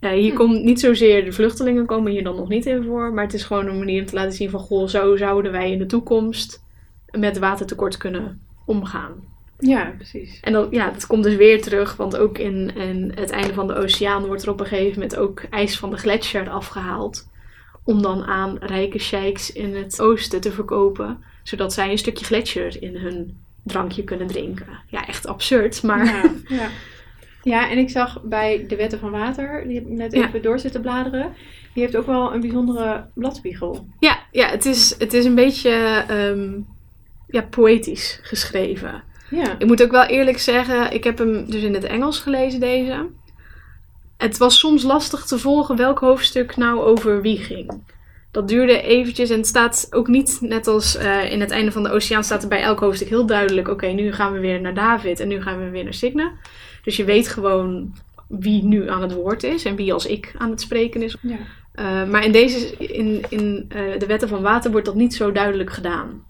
Uh, 0.00 0.10
hier 0.10 0.30
Hm. 0.30 0.36
komt 0.36 0.64
niet 0.64 0.80
zozeer 0.80 1.24
de 1.24 1.32
vluchtelingen 1.32 1.86
komen 1.86 2.12
hier 2.12 2.24
dan 2.24 2.36
nog 2.36 2.48
niet 2.48 2.66
in 2.66 2.84
voor. 2.84 3.12
Maar 3.12 3.24
het 3.24 3.34
is 3.34 3.44
gewoon 3.44 3.66
een 3.66 3.78
manier 3.78 4.00
om 4.00 4.06
te 4.06 4.14
laten 4.14 4.32
zien 4.32 4.50
van... 4.50 4.60
Goh, 4.60 4.88
zo 4.88 5.16
zouden 5.16 5.52
wij 5.52 5.70
in 5.70 5.78
de 5.78 5.86
toekomst 5.86 6.62
met 7.10 7.38
watertekort 7.38 7.96
kunnen 7.96 8.40
omgaan. 8.64 9.12
Ja, 9.58 9.92
precies. 9.96 10.40
En 10.40 10.52
dan, 10.52 10.68
ja, 10.70 10.90
dat 10.90 11.06
komt 11.06 11.22
dus 11.22 11.36
weer 11.36 11.62
terug. 11.62 11.96
Want 11.96 12.16
ook 12.16 12.38
in, 12.38 12.76
in 12.76 13.12
het 13.14 13.30
einde 13.30 13.54
van 13.54 13.66
de 13.66 13.74
oceaan 13.74 14.26
wordt 14.26 14.42
er 14.42 14.50
op 14.50 14.60
een 14.60 14.66
gegeven 14.66 15.00
moment 15.00 15.16
ook 15.16 15.40
ijs 15.50 15.78
van 15.78 15.90
de 15.90 15.96
gletsjer 15.96 16.50
afgehaald 16.50 17.28
om 17.84 18.02
dan 18.02 18.24
aan 18.24 18.56
rijke 18.60 18.98
sheiks 18.98 19.52
in 19.52 19.76
het 19.76 20.00
oosten 20.00 20.40
te 20.40 20.52
verkopen, 20.52 21.24
zodat 21.42 21.72
zij 21.72 21.90
een 21.90 21.98
stukje 21.98 22.24
gletsjer 22.24 22.82
in 22.82 22.96
hun 22.96 23.36
drankje 23.64 24.04
kunnen 24.04 24.26
drinken. 24.26 24.66
Ja, 24.86 25.06
echt 25.06 25.26
absurd, 25.26 25.82
maar 25.82 26.04
Ja, 26.04 26.22
ja. 26.56 26.68
ja, 27.42 27.70
en 27.70 27.78
ik 27.78 27.90
zag 27.90 28.22
bij 28.22 28.64
de 28.68 28.76
Wetten 28.76 28.98
van 28.98 29.10
Water, 29.10 29.64
die 29.66 29.74
heb 29.74 29.86
ik 29.86 29.92
net 29.92 30.12
Ja. 30.12 30.26
even 30.26 30.42
door 30.42 30.58
zitten 30.58 30.80
bladeren, 30.80 31.32
die 31.74 31.82
heeft 31.82 31.96
ook 31.96 32.06
wel 32.06 32.34
een 32.34 32.40
bijzondere 32.40 33.06
bladspiegel. 33.14 33.86
ja, 34.00 34.18
ja 34.32 34.48
het, 34.48 34.66
is, 34.66 34.94
het 34.98 35.12
is 35.12 35.24
een 35.24 35.34
beetje 35.34 35.70
ehm, 36.08 36.50
ja, 37.28 37.42
poëtisch 37.42 38.18
geschreven. 38.22 39.02
Ja. 39.30 39.58
Ik 39.58 39.66
moet 39.66 39.82
ook 39.82 39.90
wel 39.90 40.04
eerlijk 40.06 40.38
zeggen, 40.38 40.92
ik 40.92 41.04
heb 41.04 41.18
hem 41.18 41.50
dus 41.50 41.62
in 41.62 41.74
het 41.74 41.84
Engels 41.84 42.18
gelezen 42.18 42.60
deze. 42.60 43.06
Het 44.16 44.38
was 44.38 44.58
soms 44.58 44.82
lastig 44.82 45.24
te 45.26 45.38
volgen 45.38 45.76
welk 45.76 45.98
hoofdstuk 45.98 46.56
nou 46.56 46.78
over 46.80 47.22
wie 47.22 47.38
ging. 47.38 47.82
Dat 48.30 48.48
duurde 48.48 48.82
eventjes 48.82 49.30
en 49.30 49.36
het 49.36 49.46
staat 49.46 49.86
ook 49.90 50.08
niet 50.08 50.38
net 50.40 50.66
als 50.66 50.96
eh, 50.96 51.32
in 51.32 51.40
het 51.40 51.50
einde 51.50 51.72
van 51.72 51.82
de 51.82 51.90
oceaan 51.90 52.24
staat 52.24 52.42
er 52.42 52.48
bij 52.48 52.62
elk 52.62 52.80
hoofdstuk 52.80 53.08
heel 53.08 53.26
duidelijk. 53.26 53.68
Oké, 53.68 53.86
nu 53.86 54.12
gaan 54.12 54.32
we 54.32 54.38
weer 54.38 54.60
naar 54.60 54.74
David 54.74 55.20
en 55.20 55.28
nu 55.28 55.42
gaan 55.42 55.58
we 55.58 55.70
weer 55.70 55.84
naar 55.84 55.94
Signe. 55.94 56.32
Dus 56.82 56.96
je 56.96 57.04
weet 57.04 57.28
gewoon 57.28 57.94
wie 58.28 58.64
nu 58.64 58.88
aan 58.88 59.02
het 59.02 59.14
woord 59.14 59.42
is 59.42 59.64
en 59.64 59.76
wie 59.76 59.92
als 59.92 60.06
ik 60.06 60.34
aan 60.38 60.50
het 60.50 60.60
spreken 60.60 61.02
is. 61.02 61.16
ja. 61.22 61.36
Uh, 61.74 62.08
maar 62.10 62.24
in 62.24 62.32
deze, 62.32 62.76
in, 62.76 63.24
in 63.28 63.70
uh, 63.74 63.98
de 63.98 64.06
wetten 64.06 64.28
van 64.28 64.42
water 64.42 64.70
wordt 64.70 64.86
dat 64.86 64.94
niet 64.94 65.14
zo 65.14 65.32
duidelijk 65.32 65.70
gedaan. 65.70 66.24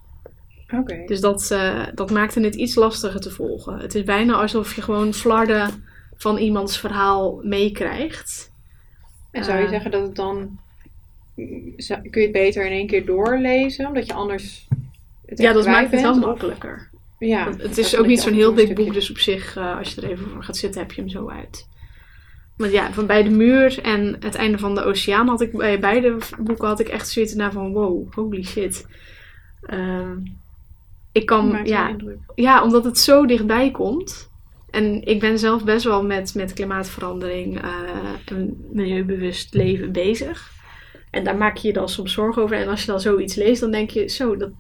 Oké. 0.75 1.03
Dus 1.07 1.21
dat, 1.21 1.57
dat 1.95 2.11
maakte 2.11 2.41
het 2.41 2.55
iets 2.55 2.75
lastiger 2.75 3.21
te 3.21 3.31
volgen. 3.31 3.79
Het 3.79 3.95
is 3.95 4.03
bijna 4.05 4.35
alsof 4.35 4.75
je 4.75 4.83
gewoon 4.83 5.15
flarden 5.15 5.85
van 6.17 6.37
iemands 6.39 6.79
verhaal 6.79 7.41
meekrijgt. 7.43 8.53
En 9.31 9.45
zou 9.45 9.61
je 9.61 9.69
zeggen 9.69 9.91
dat 9.91 10.03
het 10.03 10.17
dan, 10.17 10.59
kun 11.35 12.21
je 12.21 12.21
het 12.21 12.33
beter 12.33 12.67
in 12.67 12.73
één 12.73 12.87
keer 12.87 13.07
doorlezen, 13.07 13.87
omdat 13.87 14.07
je 14.07 14.13
anders 14.13 14.69
het 15.27 15.39
Ja, 15.39 15.53
dat 15.53 15.67
maakt 15.67 15.91
het 15.91 16.01
wel 16.01 16.19
makkelijker. 16.19 16.91
Ja. 17.19 17.45
Want 17.45 17.63
het 17.63 17.79
is 17.79 17.97
ook 17.97 18.07
niet 18.07 18.21
zo'n 18.21 18.33
heel 18.33 18.55
dik 18.55 18.75
boek, 18.75 18.93
dus 18.93 19.11
op 19.11 19.19
zich, 19.19 19.57
uh, 19.57 19.79
als 19.79 19.95
je 19.95 20.01
er 20.01 20.11
even 20.11 20.29
voor 20.29 20.45
gaat 20.45 20.57
zitten, 20.57 20.81
heb 20.81 20.93
je 20.93 21.01
hem 21.01 21.11
zo 21.11 21.29
uit. 21.29 21.69
Maar 22.57 22.71
ja, 22.71 22.93
van 22.93 23.07
bij 23.07 23.23
de 23.23 23.31
muur 23.31 23.79
en 23.83 24.17
het 24.21 24.35
einde 24.35 24.59
van 24.59 24.75
de 24.75 24.83
oceaan 24.83 25.29
had 25.29 25.41
ik 25.41 25.53
bij 25.53 25.81
beide 25.81 26.17
boeken 26.39 26.69
had 26.69 26.81
ik 26.81 26.89
echt 26.89 27.09
zoiets 27.09 27.35
naar 27.35 27.53
van 27.53 27.73
wow, 27.73 28.13
holy 28.15 28.45
shit. 28.45 28.87
Ehm, 29.63 30.17
ik 31.13 31.27
kan, 31.27 31.61
ja, 31.65 31.97
ja, 32.35 32.63
omdat 32.63 32.85
het 32.85 32.99
zo 32.99 33.27
dichtbij 33.27 33.71
komt. 33.71 34.31
En 34.71 35.05
ik 35.05 35.21
ben 35.21 35.39
zelf 35.39 35.65
best 35.65 35.85
wel 35.85 36.05
met, 36.05 36.35
met 36.35 36.53
klimaatverandering 36.53 37.65
uh, 37.65 37.71
en 38.25 38.67
milieubewust 38.73 39.55
leven 39.55 39.93
bezig. 39.93 40.53
En 41.11 41.25
daar 41.25 41.37
maak 41.37 41.57
je 41.57 41.69
je 41.69 41.75
dan 41.75 41.89
soms 41.89 42.13
zorgen 42.13 42.43
over. 42.43 42.57
En 42.57 42.69
als 42.69 42.81
je 42.81 42.87
dan 42.87 43.01
zoiets 43.01 43.35
leest, 43.35 43.61
dan 43.61 43.71
denk 43.71 43.91
je, 43.91 44.09
zo, 44.09 44.37
dat, 44.37 44.51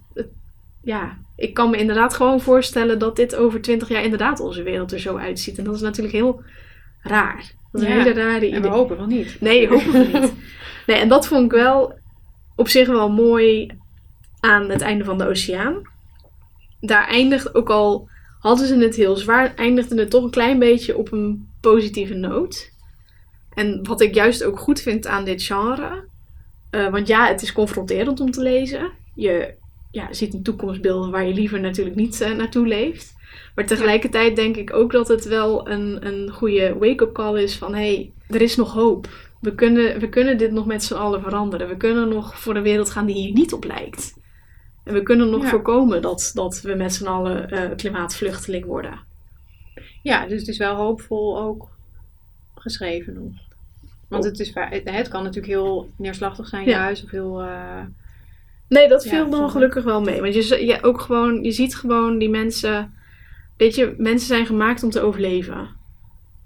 ja, 0.83 1.19
ik 1.37 1.55
kan 1.55 1.71
me 1.71 1.77
inderdaad 1.77 2.15
gewoon 2.15 2.41
voorstellen 2.41 2.99
dat 2.99 3.17
dit 3.17 3.37
over 3.37 3.61
twintig 3.61 3.89
jaar 3.89 4.03
inderdaad 4.03 4.41
onze 4.41 4.63
wereld 4.63 4.93
er 4.93 5.01
zo 5.01 5.17
uitziet. 5.17 5.59
En 5.59 5.65
dat 5.65 5.75
is 5.75 5.81
natuurlijk 5.81 6.15
heel 6.15 6.43
raar. 7.03 7.53
Dat 7.73 7.83
is 7.83 7.89
een 7.89 7.95
hele 7.95 8.13
rare 8.13 8.37
idee. 8.37 8.53
En 8.53 8.63
we 8.63 8.69
hopen 8.69 8.97
nog 8.97 9.07
niet. 9.07 9.41
Nee, 9.41 9.69
hopen 9.69 9.93
we 9.93 10.19
niet. 10.19 10.33
Nee, 10.87 10.99
en 10.99 11.09
dat 11.09 11.27
vond 11.27 11.45
ik 11.45 11.51
wel 11.59 11.99
op 12.57 12.69
zich 12.69 12.89
wel 12.89 13.11
mooi 13.11 13.71
aan 14.41 14.71
het 14.71 14.81
einde 14.81 15.05
van 15.05 15.19
de 15.19 15.27
oceaan. 15.27 15.83
Daar 16.81 17.09
eindigt 17.09 17.55
ook 17.55 17.71
al, 17.71 18.09
hadden 18.41 18.67
ze 18.67 18.77
het 18.77 18.97
heel 18.97 19.17
zwaar, 19.17 19.55
eindigde 19.55 19.99
het 19.99 20.11
toch 20.11 20.25
een 20.25 20.31
klein 20.31 20.59
beetje 20.59 20.97
op 20.97 21.13
een 21.13 21.49
positieve 21.61 22.15
noot. 22.15 22.73
En 23.55 23.87
wat 23.87 24.01
ik 24.01 24.15
juist 24.15 24.45
ook 24.45 24.59
goed 24.59 24.81
vind 24.81 25.07
aan 25.07 25.25
dit 25.25 25.43
genre, 25.43 26.09
uh, 26.71 26.91
want 26.91 27.07
ja, 27.07 27.27
het 27.27 27.43
is 27.43 27.53
confronterend 27.53 28.21
om 28.21 28.31
te 28.31 28.43
lezen. 28.43 28.91
Je 29.15 29.55
ja, 29.91 30.13
ziet 30.13 30.35
een 30.35 30.43
toekomstbeelden 30.43 31.11
waar 31.11 31.27
je 31.27 31.35
liever 31.35 31.61
natuurlijk 31.61 31.97
niet 31.97 32.21
uh, 32.21 32.31
naartoe 32.31 32.67
leeft. 32.67 33.15
Maar 33.55 33.67
tegelijkertijd 33.67 34.37
denk 34.37 34.57
ik 34.57 34.73
ook 34.73 34.93
dat 34.93 35.09
het 35.09 35.25
wel 35.25 35.69
een, 35.69 36.07
een 36.07 36.31
goede 36.31 36.75
wake-up 36.79 37.13
call 37.13 37.43
is 37.43 37.57
van 37.57 37.75
hé, 37.75 37.81
hey, 37.81 38.13
er 38.29 38.43
is 38.43 38.57
nog 38.57 38.73
hoop. 38.73 39.09
We 39.41 39.55
kunnen, 39.55 40.01
we 40.01 40.09
kunnen 40.09 40.39
dit 40.39 40.53
nog 40.53 40.67
met 40.67 40.85
z'n 40.85 40.95
allen 40.95 41.23
veranderen. 41.23 41.69
We 41.69 41.77
kunnen 41.77 42.09
nog 42.09 42.41
voor 42.41 42.57
een 42.57 42.63
wereld 42.63 42.91
gaan 42.91 43.07
die 43.07 43.15
hier 43.15 43.33
niet 43.33 43.53
op 43.53 43.65
lijkt. 43.65 44.15
En 44.85 44.95
we 44.95 45.03
kunnen 45.03 45.31
nog 45.31 45.49
voorkomen 45.49 46.03
dat, 46.03 46.31
dat 46.35 46.61
we 46.61 46.75
met 46.75 46.95
z'n 46.95 47.07
allen 47.07 47.55
uh, 47.55 47.77
klimaatvluchteling 47.77 48.65
worden. 48.65 48.99
Ja, 50.03 50.27
dus 50.27 50.39
het 50.39 50.49
is 50.49 50.59
wel 50.59 50.75
hoopvol 50.75 51.41
ook 51.41 51.69
geschreven 52.55 53.15
nog. 53.15 53.50
Want 54.11 54.25
het, 54.25 54.41
is, 54.41 54.53
het 54.85 55.09
kan 55.09 55.23
natuurlijk 55.23 55.53
heel 55.53 55.91
neerslachtig 55.97 56.49
zijn 56.49 56.65
juist. 56.65 57.05
Of 57.05 57.11
heel... 57.11 57.43
Uh, 57.43 57.83
nee, 58.69 58.89
dat 58.89 59.03
viel 59.03 59.25
ja, 59.25 59.31
dan 59.31 59.51
gelukkig 59.51 59.85
wel 59.85 60.01
mee. 60.01 60.21
Want 60.21 60.35
je, 60.35 60.67
je, 60.67 60.83
ook 60.83 61.01
gewoon, 61.01 61.43
je 61.43 61.53
ziet 61.53 61.77
gewoon 61.77 62.19
die 62.19 62.31
mensen... 62.31 62.95
Weet 63.57 63.75
je, 63.75 63.95
mensen 63.99 64.27
zijn 64.27 64.47
gemaakt 64.47 64.83
om 64.83 64.91
te 64.91 65.01
overleven. 65.01 65.69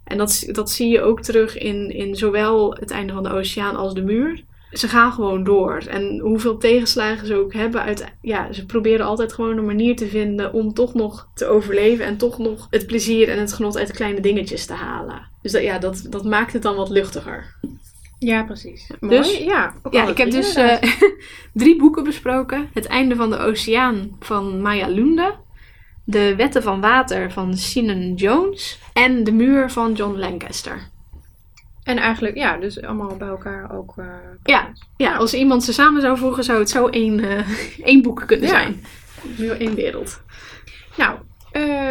En 0.04 0.18
dat, 0.18 0.48
dat 0.52 0.70
zie 0.70 0.88
je 0.88 1.00
ook 1.00 1.20
terug 1.20 1.58
in, 1.58 1.90
in 1.90 2.16
zowel 2.16 2.74
het 2.74 2.90
einde 2.90 3.12
van 3.12 3.22
de 3.22 3.32
oceaan 3.32 3.76
als 3.76 3.94
de 3.94 4.02
muur. 4.02 4.44
Ze 4.70 4.88
gaan 4.88 5.12
gewoon 5.12 5.44
door. 5.44 5.82
En 5.88 6.18
hoeveel 6.18 6.56
tegenslagen 6.56 7.26
ze 7.26 7.34
ook 7.34 7.52
hebben, 7.52 7.82
uit, 7.82 8.04
ja, 8.20 8.52
ze 8.52 8.66
proberen 8.66 9.06
altijd 9.06 9.32
gewoon 9.32 9.58
een 9.58 9.66
manier 9.66 9.96
te 9.96 10.06
vinden 10.06 10.52
om 10.52 10.74
toch 10.74 10.94
nog 10.94 11.28
te 11.34 11.46
overleven. 11.46 12.04
En 12.04 12.16
toch 12.16 12.38
nog 12.38 12.66
het 12.70 12.86
plezier 12.86 13.28
en 13.28 13.38
het 13.38 13.52
genot 13.52 13.78
uit 13.78 13.86
de 13.86 13.94
kleine 13.94 14.20
dingetjes 14.20 14.66
te 14.66 14.74
halen. 14.74 15.32
Dus 15.44 15.52
dat, 15.52 15.62
ja, 15.62 15.78
dat, 15.78 16.06
dat 16.10 16.24
maakt 16.24 16.52
het 16.52 16.62
dan 16.62 16.76
wat 16.76 16.88
luchtiger. 16.88 17.56
Ja, 18.18 18.42
precies. 18.42 18.90
Mooi. 19.00 19.16
Dus, 19.16 19.38
ja, 19.38 19.74
ja 19.90 20.08
ik 20.08 20.18
heb 20.18 20.30
dus 20.30 20.56
uh, 20.56 20.76
drie 21.52 21.76
boeken 21.76 22.04
besproken. 22.04 22.68
Het 22.72 22.86
einde 22.86 23.16
van 23.16 23.30
de 23.30 23.38
oceaan 23.38 24.16
van 24.20 24.62
Maya 24.62 24.88
Lunde. 24.88 25.34
De 26.04 26.34
Wetten 26.36 26.62
van 26.62 26.80
Water 26.80 27.32
van 27.32 27.56
Sinan 27.56 28.14
Jones. 28.14 28.78
En 28.92 29.24
De 29.24 29.32
Muur 29.32 29.70
van 29.70 29.92
John 29.92 30.18
Lancaster. 30.18 30.88
En 31.82 31.96
eigenlijk, 31.96 32.36
ja, 32.36 32.56
dus 32.56 32.82
allemaal 32.82 33.16
bij 33.16 33.28
elkaar 33.28 33.76
ook. 33.76 33.94
Uh, 33.96 34.06
ja, 34.42 34.72
ja, 34.96 35.16
als 35.16 35.34
iemand 35.34 35.64
ze 35.64 35.72
samen 35.72 36.00
zou 36.00 36.18
voegen, 36.18 36.44
zou 36.44 36.58
het 36.58 36.70
zo 36.70 36.86
één, 36.86 37.18
uh, 37.18 37.48
één 37.84 38.02
boek 38.02 38.22
kunnen 38.26 38.48
zijn. 38.48 38.84
Nu 39.36 39.48
één 39.48 39.74
wereld. 39.74 40.22
Nou, 40.96 41.18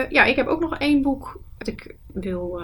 ja, 0.10 0.24
ik 0.24 0.36
heb 0.36 0.48
ook 0.48 0.60
nog 0.60 0.78
één 0.78 1.02
boek 1.02 1.40
wat 1.58 1.68
ik 1.68 1.96
wil 2.14 2.62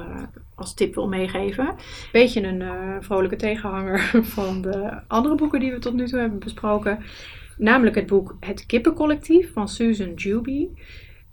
als 0.60 0.74
tip 0.74 0.96
wil 0.96 1.08
meegeven. 1.08 1.76
Beetje 2.12 2.44
een 2.44 3.04
vrolijke 3.04 3.36
tegenhanger 3.36 4.00
van 4.36 4.62
de 4.62 5.00
andere 5.08 5.36
boeken 5.36 5.60
die 5.60 5.72
we 5.72 5.80
tot 5.80 5.94
nu 5.94 6.08
toe 6.08 6.20
hebben 6.20 6.40
besproken. 6.40 7.04
Namelijk 7.58 7.96
het 7.96 8.08
boek 8.08 8.38
Het 8.40 8.66
Kippencollectief 8.66 9.54
van 9.54 9.68
Susan 9.68 10.14
Juby. 10.14 10.68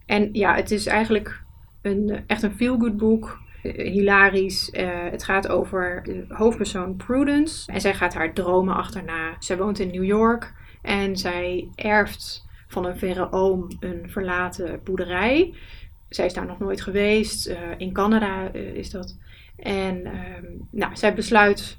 En 0.06 0.28
ja, 0.32 0.54
het 0.54 0.70
is 0.70 0.86
eigenlijk 0.86 1.42
een, 1.82 2.24
echt 2.26 2.42
een 2.42 2.54
feel-good 2.54 2.96
boek. 2.96 3.38
Eh, 3.62 3.92
hilarisch. 3.92 4.68
Het 5.10 5.24
gaat 5.24 5.48
over 5.48 6.02
de 6.04 6.24
hoofdpersoon 6.28 6.96
Prudence. 6.96 7.72
En 7.72 7.80
zij 7.80 7.94
gaat 7.94 8.14
haar 8.14 8.32
dromen 8.32 8.74
achterna. 8.74 9.36
Zij 9.38 9.56
woont 9.56 9.78
in 9.78 9.90
New 9.90 10.04
York. 10.04 10.54
En 10.82 11.16
zij 11.16 11.68
erft 11.74 12.46
van 12.68 12.84
een 12.84 12.98
verre 12.98 13.32
oom 13.32 13.68
een 13.80 14.10
verlaten 14.10 14.80
boerderij. 14.84 15.54
Zij 16.08 16.26
is 16.26 16.34
daar 16.34 16.46
nog 16.46 16.58
nooit 16.58 16.80
geweest. 16.80 17.48
Uh, 17.48 17.56
in 17.76 17.92
Canada 17.92 18.52
is 18.52 18.90
dat. 18.90 19.16
En 19.56 20.04
ehm, 20.04 20.44
nou, 20.70 20.96
zij 20.96 21.14
besluit 21.14 21.78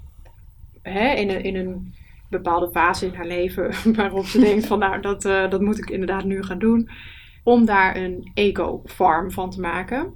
hè, 0.81 1.13
in, 1.13 1.29
een, 1.29 1.43
in 1.43 1.55
een 1.55 1.93
bepaalde 2.29 2.69
fase 2.71 3.05
in 3.05 3.13
haar 3.13 3.25
leven 3.25 3.73
waarop 3.95 4.25
ze 4.25 4.39
denkt 4.39 4.65
van 4.65 4.79
nou, 4.79 5.01
dat, 5.01 5.21
dat 5.21 5.61
moet 5.61 5.77
ik 5.77 5.89
inderdaad 5.89 6.23
nu 6.23 6.43
gaan 6.43 6.59
doen 6.59 6.89
om 7.43 7.65
daar 7.65 7.95
een 7.95 8.31
eco-farm 8.33 9.31
van 9.31 9.49
te 9.51 9.59
maken. 9.59 10.15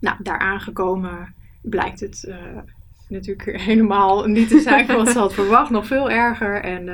Nou, 0.00 0.16
daar 0.22 0.38
aangekomen 0.38 1.34
blijkt 1.62 2.00
het 2.00 2.34
natuurlijk 3.08 3.60
helemaal 3.70 4.26
niet 4.26 4.48
te 4.48 4.60
zijn 4.60 4.86
wat 4.86 5.08
ze 5.08 5.18
had 5.18 5.34
verwacht. 5.42 5.70
Nog 5.70 5.86
veel 5.86 6.10
erger. 6.10 6.62
En 6.62 6.84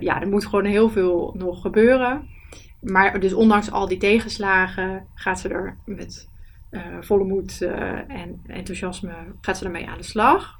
ja, 0.00 0.20
er 0.20 0.28
moet 0.28 0.44
gewoon 0.46 0.64
heel 0.64 0.90
veel 0.90 1.34
nog 1.38 1.60
gebeuren. 1.60 2.28
Maar 2.90 3.20
dus 3.20 3.32
ondanks 3.32 3.70
al 3.70 3.88
die 3.88 3.98
tegenslagen 3.98 5.06
gaat 5.14 5.40
ze 5.40 5.48
er 5.48 5.76
met 5.84 6.28
volle 7.00 7.24
moed 7.24 7.62
en 8.08 8.40
enthousiasme 8.46 9.14
gaat 9.40 9.58
ze 9.58 9.64
ermee 9.64 9.88
aan 9.88 9.98
de 9.98 10.04
slag. 10.04 10.58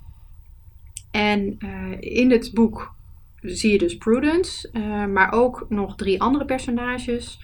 En 1.10 1.58
in 2.00 2.30
het 2.30 2.50
boek 2.54 2.94
zie 3.40 3.72
je 3.72 3.78
dus 3.78 3.96
Prudence, 3.96 4.70
maar 5.12 5.32
ook 5.32 5.66
nog 5.68 5.96
drie 5.96 6.20
andere 6.20 6.44
personages, 6.44 7.40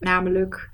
namelijk 0.00 0.70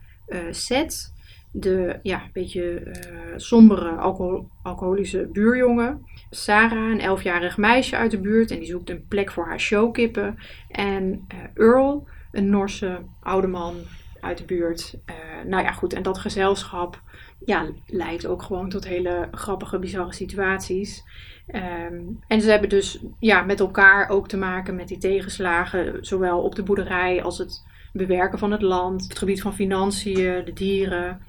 Seth, 0.51 1.13
de 1.53 1.99
ja, 2.03 2.23
beetje 2.33 2.97
sombere 3.37 3.91
alcohol 3.91 4.49
alcoholische 4.63 5.29
buurjongen, 5.33 6.07
Sarah, 6.31 6.91
een 6.91 7.01
elfjarig 7.01 7.57
meisje 7.57 7.97
uit 7.97 8.11
de 8.11 8.21
buurt 8.21 8.51
en 8.51 8.59
die 8.59 8.69
zoekt 8.69 8.91
een 8.91 9.07
plek 9.09 9.31
voor 9.31 9.47
haar 9.47 9.61
showkippen, 9.61 10.39
en 10.69 11.27
Earl, 11.55 12.09
een 12.33 12.51
Norse 12.51 13.01
oude 13.21 13.47
man 13.47 13.75
uit 14.21 14.39
de 14.39 14.45
buurt. 14.45 14.99
nou 15.47 15.63
ja, 15.63 15.73
goed, 15.73 15.93
en 15.93 16.03
dat 16.03 16.19
gezelschap 16.19 17.03
ja, 17.45 17.67
leidt 17.87 18.27
ook 18.27 18.43
gewoon 18.43 18.69
tot 18.69 18.85
hele 18.85 19.29
grappige, 19.31 19.79
bizarre 19.79 20.13
situaties. 20.13 21.05
Ehm, 21.47 22.01
en 22.27 22.41
ze 22.41 22.51
hebben 22.51 22.69
dus 22.69 23.01
ja, 23.19 23.43
met 23.43 23.61
elkaar 23.61 24.09
ook 24.09 24.29
te 24.29 24.37
maken 24.37 24.75
met 24.75 24.89
die 24.89 24.99
tegenslagen, 24.99 26.07
zowel 26.07 26.43
op 26.43 26.55
de 26.55 26.63
boerderij 26.63 27.23
als 27.23 27.39
het 27.39 27.65
bewerken 27.93 28.39
van 28.39 28.53
het 28.53 28.63
land, 28.63 29.03
het 29.03 29.19
gebied 29.19 29.43
van 29.43 29.55
financiën, 29.55 30.45
de 30.45 30.53
dieren. 30.53 31.23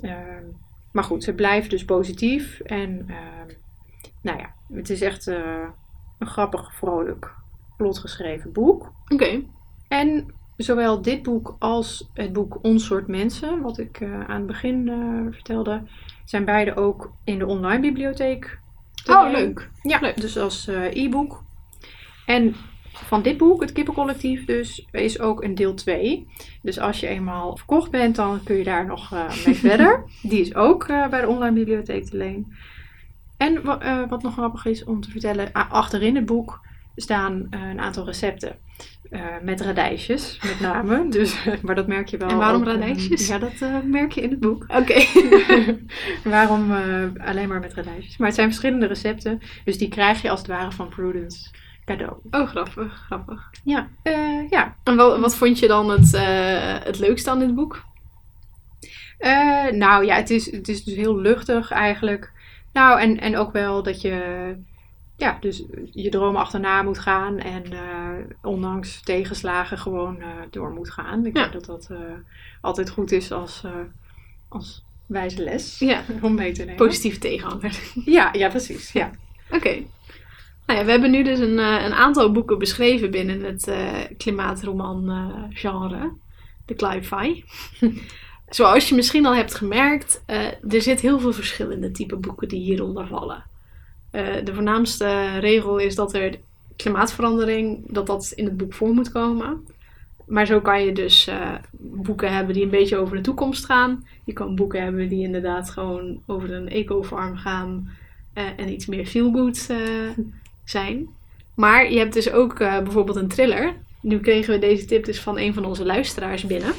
Ehm, 0.00 0.44
maar 0.92 1.04
goed, 1.04 1.24
ze 1.24 1.34
blijven 1.34 1.70
dus 1.70 1.84
positief. 1.84 2.60
En 2.60 3.04
ehm, 3.08 3.54
nou 4.22 4.38
ja, 4.38 4.54
het 4.72 4.90
is 4.90 5.00
echt 5.00 5.26
uh, 5.26 5.68
een 6.18 6.26
grappig, 6.26 6.74
vrolijk, 6.74 7.34
plotgeschreven 7.76 8.52
boek. 8.52 8.92
Oké. 9.08 9.42
En 9.88 10.34
zowel 10.56 11.02
dit 11.02 11.22
boek 11.22 11.56
als 11.58 12.10
het 12.14 12.32
boek 12.32 12.58
Ons 12.62 12.86
soort 12.86 13.06
mensen, 13.06 13.60
wat 13.60 13.78
ik 13.78 14.00
uh, 14.00 14.28
aan 14.28 14.36
het 14.36 14.46
begin 14.46 14.86
uh, 14.86 15.32
vertelde, 15.32 15.82
zijn 16.24 16.44
beide 16.44 16.76
ook 16.76 17.12
in 17.24 17.38
de 17.38 17.46
online 17.46 17.80
bibliotheek 17.80 18.60
Oh, 19.06 19.30
leuk. 19.30 19.70
Ja, 19.82 19.98
leuk. 20.00 20.20
dus 20.20 20.38
als 20.38 20.68
uh, 20.68 21.04
e-book. 21.04 21.44
En 22.26 22.54
van 22.92 23.22
dit 23.22 23.36
boek, 23.36 23.60
het 23.60 23.72
Kippencollectief 23.72 24.44
dus, 24.44 24.86
is 24.90 25.20
ook 25.20 25.42
een 25.42 25.54
deel 25.54 25.74
2. 25.74 26.28
Dus 26.62 26.78
als 26.78 27.00
je 27.00 27.06
eenmaal 27.06 27.56
verkocht 27.56 27.90
bent, 27.90 28.16
dan 28.16 28.42
kun 28.44 28.56
je 28.56 28.64
daar 28.64 28.86
nog 28.86 29.10
mee 29.46 29.54
verder. 29.68 30.04
Die 30.22 30.40
is 30.40 30.54
ook 30.54 30.86
bij 30.86 31.20
de 31.20 31.28
online 31.28 31.54
bibliotheek 31.54 32.04
te 32.04 32.16
leen. 32.16 32.56
En 33.36 33.62
wat 34.08 34.22
nog 34.22 34.32
grappig 34.32 34.64
is 34.64 34.84
om 34.84 35.00
te 35.00 35.10
vertellen, 35.10 35.52
achterin 35.52 36.16
het 36.16 36.26
boek 36.26 36.60
staan 36.96 37.46
een 37.50 37.80
aantal 37.80 38.04
recepten. 38.04 38.58
Uh, 39.10 39.20
met 39.42 39.60
radijsjes, 39.60 40.38
met 40.42 40.60
name. 40.60 41.08
Dus, 41.18 41.44
maar 41.62 41.74
dat 41.74 41.86
merk 41.86 42.08
je 42.08 42.16
wel. 42.16 42.28
En 42.28 42.36
waarom 42.36 42.64
radijsjes? 42.64 43.26
Ja, 43.26 43.38
dat 43.38 43.52
uh, 43.62 43.76
merk 43.84 44.12
je 44.12 44.20
in 44.20 44.30
het 44.30 44.40
boek. 44.40 44.64
Oké. 44.68 45.04
waarom 46.30 46.72
alleen 47.18 47.48
maar 47.48 47.60
met 47.60 47.74
radijsjes? 47.74 48.16
Maar 48.16 48.26
het 48.26 48.36
zijn 48.36 48.48
verschillende 48.48 48.86
recepten. 48.86 49.40
Dus 49.64 49.78
die 49.78 49.88
krijg 49.88 50.22
je 50.22 50.30
als 50.30 50.38
het 50.38 50.48
ware 50.48 50.72
van 50.72 50.88
Prudence 50.88 51.50
cadeau. 51.84 52.16
Oh, 52.30 52.48
grappig, 52.48 53.02
grappig. 53.06 53.50
Ja. 53.64 53.88
ja. 54.50 54.76
En 54.84 54.96
wat, 54.96 55.18
wat 55.18 55.36
vond 55.36 55.58
je 55.58 55.66
dan 55.66 55.90
het, 55.90 56.18
het 56.84 56.98
leukste 56.98 57.30
aan 57.30 57.38
dit 57.38 57.54
boek? 57.54 57.84
nou 59.72 60.04
ja, 60.04 60.14
het 60.14 60.30
is, 60.30 60.50
het 60.50 60.68
is 60.68 60.84
dus 60.84 60.94
heel 60.94 61.18
luchtig 61.18 61.70
eigenlijk. 61.70 62.32
Nou, 62.72 63.00
en, 63.00 63.20
en 63.20 63.36
ook 63.36 63.52
wel 63.52 63.82
dat 63.82 64.00
je 64.00 64.56
ja, 65.18 65.36
dus 65.40 65.64
je 65.92 66.08
dromen 66.08 66.40
achterna 66.40 66.82
moet 66.82 66.98
gaan 66.98 67.38
en 67.38 67.72
uh, 67.72 67.80
ondanks 68.42 69.02
tegenslagen 69.02 69.78
gewoon 69.78 70.16
uh, 70.18 70.26
door 70.50 70.70
moet 70.70 70.90
gaan. 70.90 71.26
Ik 71.26 71.34
denk 71.34 71.52
dat 71.52 71.64
dat 71.64 71.88
uh, 71.92 71.98
altijd 72.60 72.90
goed 72.90 73.12
is 73.12 73.32
als, 73.32 73.64
als 74.48 74.84
wijze 75.06 75.42
les 75.42 75.78
Ja, 75.78 76.02
om 76.22 76.34
mee 76.34 76.52
te 76.52 76.60
nemen. 76.60 76.76
positieve 76.76 77.18
tegenhanger. 77.18 77.78
Ja, 78.04 78.28
ja, 78.32 78.48
precies. 78.48 78.92
Ja. 78.92 79.10
Oké. 79.50 79.82
Nou 80.68 80.80
ja, 80.80 80.84
we 80.84 80.90
hebben 80.90 81.10
nu 81.10 81.22
dus 81.22 81.38
een, 81.38 81.58
eh, 81.58 81.84
een 81.84 81.92
aantal 81.92 82.32
boeken 82.32 82.58
beschreven 82.58 83.10
binnen 83.10 83.42
het 83.42 83.68
eh, 83.68 83.92
klimaatroman 84.16 85.08
eh, 85.10 85.58
genre. 85.58 86.12
De 86.66 86.74
Clive 86.74 87.42
Zoals 88.48 88.88
je 88.88 88.94
misschien 88.94 89.26
al 89.26 89.34
hebt 89.34 89.54
gemerkt, 89.54 90.22
eh, 90.26 90.72
er 90.72 90.82
zit 90.82 91.00
heel 91.00 91.20
veel 91.20 91.32
verschillende 91.32 91.90
type 91.90 92.16
boeken 92.16 92.48
die 92.48 92.60
hieronder 92.60 93.06
vallen. 93.06 93.44
Eh, 94.10 94.44
de 94.44 94.54
voornaamste 94.54 95.38
regel 95.38 95.78
is 95.78 95.94
dat 95.94 96.14
er 96.14 96.38
klimaatverandering, 96.76 97.82
dat 97.86 98.06
dat 98.06 98.32
in 98.34 98.44
het 98.44 98.56
boek 98.56 98.74
voor 98.74 98.92
moet 98.92 99.12
komen. 99.12 99.66
Maar 100.26 100.46
zo 100.46 100.60
kan 100.60 100.84
je 100.84 100.92
dus 100.92 101.26
eh, 101.26 101.54
boeken 101.80 102.32
hebben 102.34 102.54
die 102.54 102.62
een 102.62 102.70
beetje 102.70 102.96
over 102.96 103.16
de 103.16 103.22
toekomst 103.22 103.64
gaan. 103.64 104.06
Je 104.24 104.32
kan 104.32 104.54
boeken 104.54 104.82
hebben 104.82 105.08
die 105.08 105.22
inderdaad 105.22 105.70
gewoon 105.70 106.22
over 106.26 106.52
een 106.52 106.68
eco-farm 106.68 107.36
gaan 107.36 107.90
eh, 108.32 108.44
en 108.56 108.72
iets 108.72 108.86
meer 108.86 109.06
feel-good 109.06 109.66
zijn. 110.64 111.08
Maar 111.54 111.92
je 111.92 111.98
hebt 111.98 112.14
dus 112.14 112.30
ook 112.30 112.58
bijvoorbeeld 112.58 113.16
een 113.16 113.28
thriller. 113.28 113.74
Nu 114.00 114.20
kregen 114.20 114.52
we 114.52 114.58
deze 114.58 114.84
tip 114.84 115.04
dus 115.04 115.20
van 115.20 115.38
een 115.38 115.54
van 115.54 115.64
onze 115.64 115.84
luisteraars 115.84 116.44
binnen. 116.44 116.72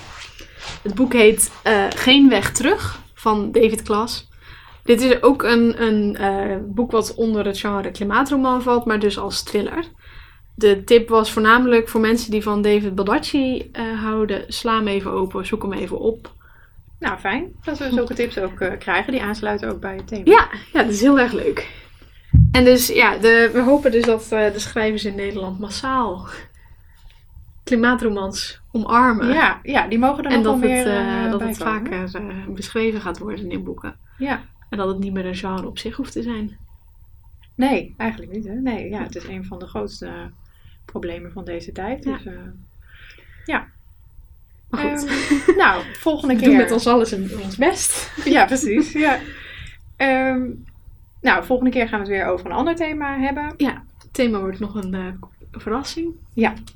Het 0.81 0.95
boek 0.95 1.13
heet 1.13 1.51
Geen 1.89 2.29
weg 2.29 2.51
terug 2.51 2.99
van 3.13 3.51
David 3.51 3.81
Klaas. 3.81 4.28
Dit 4.89 5.02
is 5.02 5.21
ook 5.21 5.43
een, 5.43 5.82
een 5.82 6.15
eh, 6.15 6.56
boek 6.62 6.91
wat 6.91 7.15
onder 7.15 7.45
het 7.45 7.60
genre 7.60 7.91
klimaatroman 7.91 8.62
valt, 8.62 8.86
maar 8.86 8.99
dus 8.99 9.17
als 9.17 9.43
thriller. 9.43 9.84
De 10.56 10.84
tip 10.84 11.10
was 11.10 11.32
voornamelijk 11.32 11.89
voor 11.89 12.02
mensen 12.02 12.32
die 12.32 12.43
van 12.43 12.62
David 12.62 12.95
Baldacci 12.95 13.69
eh, 13.71 13.84
houden. 14.04 14.43
Sla 14.47 14.75
hem 14.75 14.88
even 14.88 15.12
open, 15.12 15.45
zoek 15.45 15.62
hem 15.62 15.73
even 15.73 15.99
op. 15.99 16.34
Nou, 16.99 17.17
fijn 17.17 17.52
dat 17.63 17.78
we 17.78 17.89
zulke 17.91 18.13
tips 18.13 18.38
ook 18.38 18.60
eh, 18.60 18.78
krijgen. 18.78 19.12
Die 19.12 19.21
aansluiten 19.21 19.69
ook 19.69 19.80
bij 19.80 19.95
het 19.95 20.08
thema. 20.08 20.23
Ja, 20.25 20.47
ja, 20.73 20.84
dat 20.84 20.93
is 20.93 21.02
heel 21.02 21.19
erg 21.19 21.32
leuk. 21.32 21.69
En 22.52 22.63
dus 22.63 22.88
ja, 22.88 23.17
de, 23.17 23.49
we 23.54 23.62
hopen 23.62 23.91
dus 23.91 24.04
dat 24.04 24.30
de 24.30 24.52
schrijvers 24.56 25.06
in 25.06 25.15
Nederland 25.15 25.60
massaal 25.60 26.28
klimaatromans 27.63 28.62
omarmen. 28.71 29.34
ja, 29.34 29.60
ja, 29.63 29.88
die 29.88 29.99
mogen 29.99 30.23
er 30.23 30.32
en 30.32 30.41
nog 30.41 30.43
wel 30.43 30.54
dat 30.54 30.69
meer 30.69 30.86
het, 30.86 31.25
eh, 31.25 31.32
dat 31.32 31.41
het 31.41 31.58
vaker 31.58 32.10
beschreven 32.47 33.02
gaat 33.02 33.19
worden 33.19 33.52
in 33.52 33.63
boeken. 33.63 33.95
Ja. 34.17 34.41
En 34.69 34.77
dat 34.77 34.88
het 34.88 34.99
niet 34.99 35.13
meer 35.13 35.25
een 35.25 35.36
genre 35.36 35.67
op 35.67 35.77
zich 35.77 35.95
hoeft 35.95 36.12
te 36.12 36.21
zijn. 36.21 36.58
Nee, 37.55 37.93
eigenlijk 37.97 38.32
niet. 38.32 38.45
Hè? 38.45 38.53
Nee, 38.53 38.89
ja, 38.89 39.03
het 39.03 39.15
is 39.15 39.27
een 39.27 39.45
van 39.45 39.60
de 39.60 39.65
grootste 39.67 40.32
problemen 40.86 41.32
van 41.32 41.45
deze 41.45 41.71
tijd. 41.71 42.03
Ja. 42.03 42.17
Dus, 42.17 42.25
eh, 42.25 42.34
Maar 44.69 44.97
goed, 44.97 45.08
ehm, 45.08 45.58
nou, 45.58 45.84
volgende 45.93 46.36
keer. 46.39 46.47
doen 46.47 46.58
met 46.58 46.71
ons 46.71 46.88
alles 46.88 47.13
ons 47.13 47.55
best. 47.58 48.12
Ja, 48.25 48.45
precies. 48.45 48.91
Ja. 48.91 49.19
Ehm, 49.95 50.49
nou, 51.21 51.45
volgende 51.45 51.71
keer 51.71 51.88
gaan 51.88 51.99
we 51.99 52.05
het 52.05 52.15
weer 52.15 52.25
over 52.25 52.45
een 52.45 52.51
ander 52.51 52.75
thema 52.75 53.19
hebben. 53.19 53.53
Het 53.97 54.13
thema 54.13 54.39
wordt 54.39 54.60
nog 54.60 54.75
een 54.75 54.93
eh, 54.93 55.05
verrassing. 55.51 56.13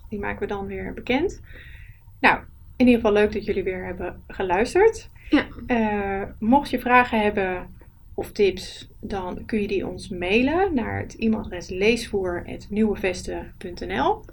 Die 0.09 0.19
maken 0.19 0.39
we 0.39 0.45
dan 0.47 0.65
weer 0.65 0.93
bekend. 0.93 1.41
Nou, 2.19 2.39
in 2.75 2.85
ieder 2.87 2.95
geval 2.95 3.13
leuk 3.13 3.33
dat 3.33 3.45
jullie 3.45 3.63
weer 3.63 3.85
hebben 3.85 4.23
geluisterd. 4.27 5.09
Ja. 5.29 5.45
Eh, 5.67 6.21
mocht 6.39 6.69
je 6.69 6.79
vragen 6.79 7.21
hebben 7.21 7.67
of 8.15 8.31
tips, 8.31 8.87
dan 8.99 9.45
kun 9.45 9.61
je 9.61 9.67
die 9.67 9.87
ons 9.87 10.09
mailen 10.09 10.73
naar 10.73 10.99
het 10.99 11.15
e-mailadres 11.17 11.69
leesvoer.nieuwevesten.nl 11.69 14.23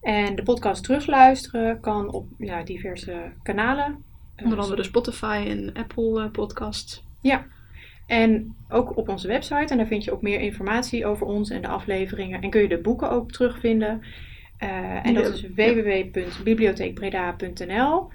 En 0.00 0.36
de 0.36 0.42
podcast 0.42 0.84
terugluisteren 0.84 1.80
kan 1.80 2.12
op 2.12 2.26
ja, 2.38 2.62
diverse 2.62 3.32
kanalen. 3.42 4.04
Eh, 4.36 4.44
Onder 4.44 4.58
andere 4.58 4.82
Spotify 4.82 5.44
en 5.48 5.72
Apple 5.74 6.22
eh, 6.22 6.30
podcasts. 6.30 7.04
En 8.06 8.56
ook 8.68 8.96
op 8.96 9.08
onze 9.08 9.28
website. 9.28 9.66
En 9.72 9.76
daar 9.76 9.86
vind 9.86 10.04
je 10.04 10.12
ook 10.12 10.22
meer 10.22 10.40
informatie 10.40 11.06
over 11.06 11.26
ons 11.26 11.50
en 11.50 11.62
de 11.62 11.68
afleveringen. 11.68 12.42
En 12.42 12.50
kun 12.50 12.60
je 12.60 12.68
de 12.68 12.78
boeken 12.78 13.10
ook 13.10 13.32
terugvinden. 13.32 14.02
Eh, 14.58 15.06
en 15.06 15.14
dat 15.14 15.26
Ja. 15.26 15.32
is 15.32 15.46
www.bibliotheekbreda.nl. 15.54 18.08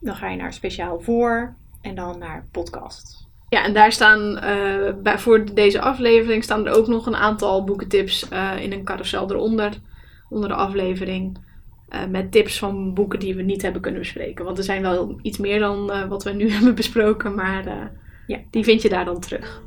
Dan 0.00 0.16
ga 0.16 0.30
je 0.30 0.36
naar 0.36 0.52
speciaal 0.52 1.00
voor 1.00 1.54
en 1.80 1.94
dan 1.94 2.18
naar 2.18 2.46
podcast. 2.50 3.25
Ja, 3.48 3.64
en 3.64 3.72
daar 3.74 3.92
staan 3.92 4.38
eh, 4.38 4.92
bij, 5.02 5.18
voor 5.18 5.54
deze 5.54 5.80
aflevering 5.80 6.44
staan 6.44 6.66
er 6.66 6.72
ook 6.76 6.86
nog 6.86 7.06
een 7.06 7.16
aantal 7.16 7.64
boekentips 7.64 8.28
eh, 8.28 8.50
in 8.62 8.72
een 8.72 8.84
carousel 8.84 9.30
eronder. 9.30 9.72
Onder 10.28 10.48
de 10.48 10.54
aflevering. 10.54 11.38
eh, 11.88 12.00
met 12.10 12.32
tips 12.32 12.58
van 12.58 12.94
boeken 12.94 13.18
die 13.18 13.34
we 13.34 13.42
niet 13.42 13.62
hebben 13.62 13.80
kunnen 13.82 14.00
bespreken. 14.00 14.44
Want 14.44 14.58
er 14.58 14.64
zijn 14.64 14.82
wel 14.82 15.18
iets 15.22 15.38
meer 15.38 15.58
dan 15.58 15.92
wat 16.08 16.24
we 16.24 16.30
nu 16.32 16.50
hebben 16.54 16.74
besproken. 16.74 17.34
Maar 17.34 17.92
Ja. 18.26 18.38
die 18.50 18.64
vind 18.64 18.82
je 18.82 18.88
daar 18.88 19.04
dan 19.04 19.20
terug. 19.20 19.62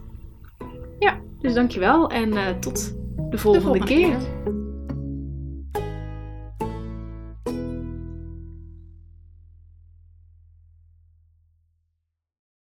Ja. 1.00 1.18
Dus 1.42 1.54
dankjewel 1.54 2.10
en 2.10 2.60
tot 2.60 2.76
de 3.30 3.38
volgende, 3.38 3.38
De 3.38 3.40
volgende 3.40 3.86
keer. 3.86 4.18
keer. 4.18 4.54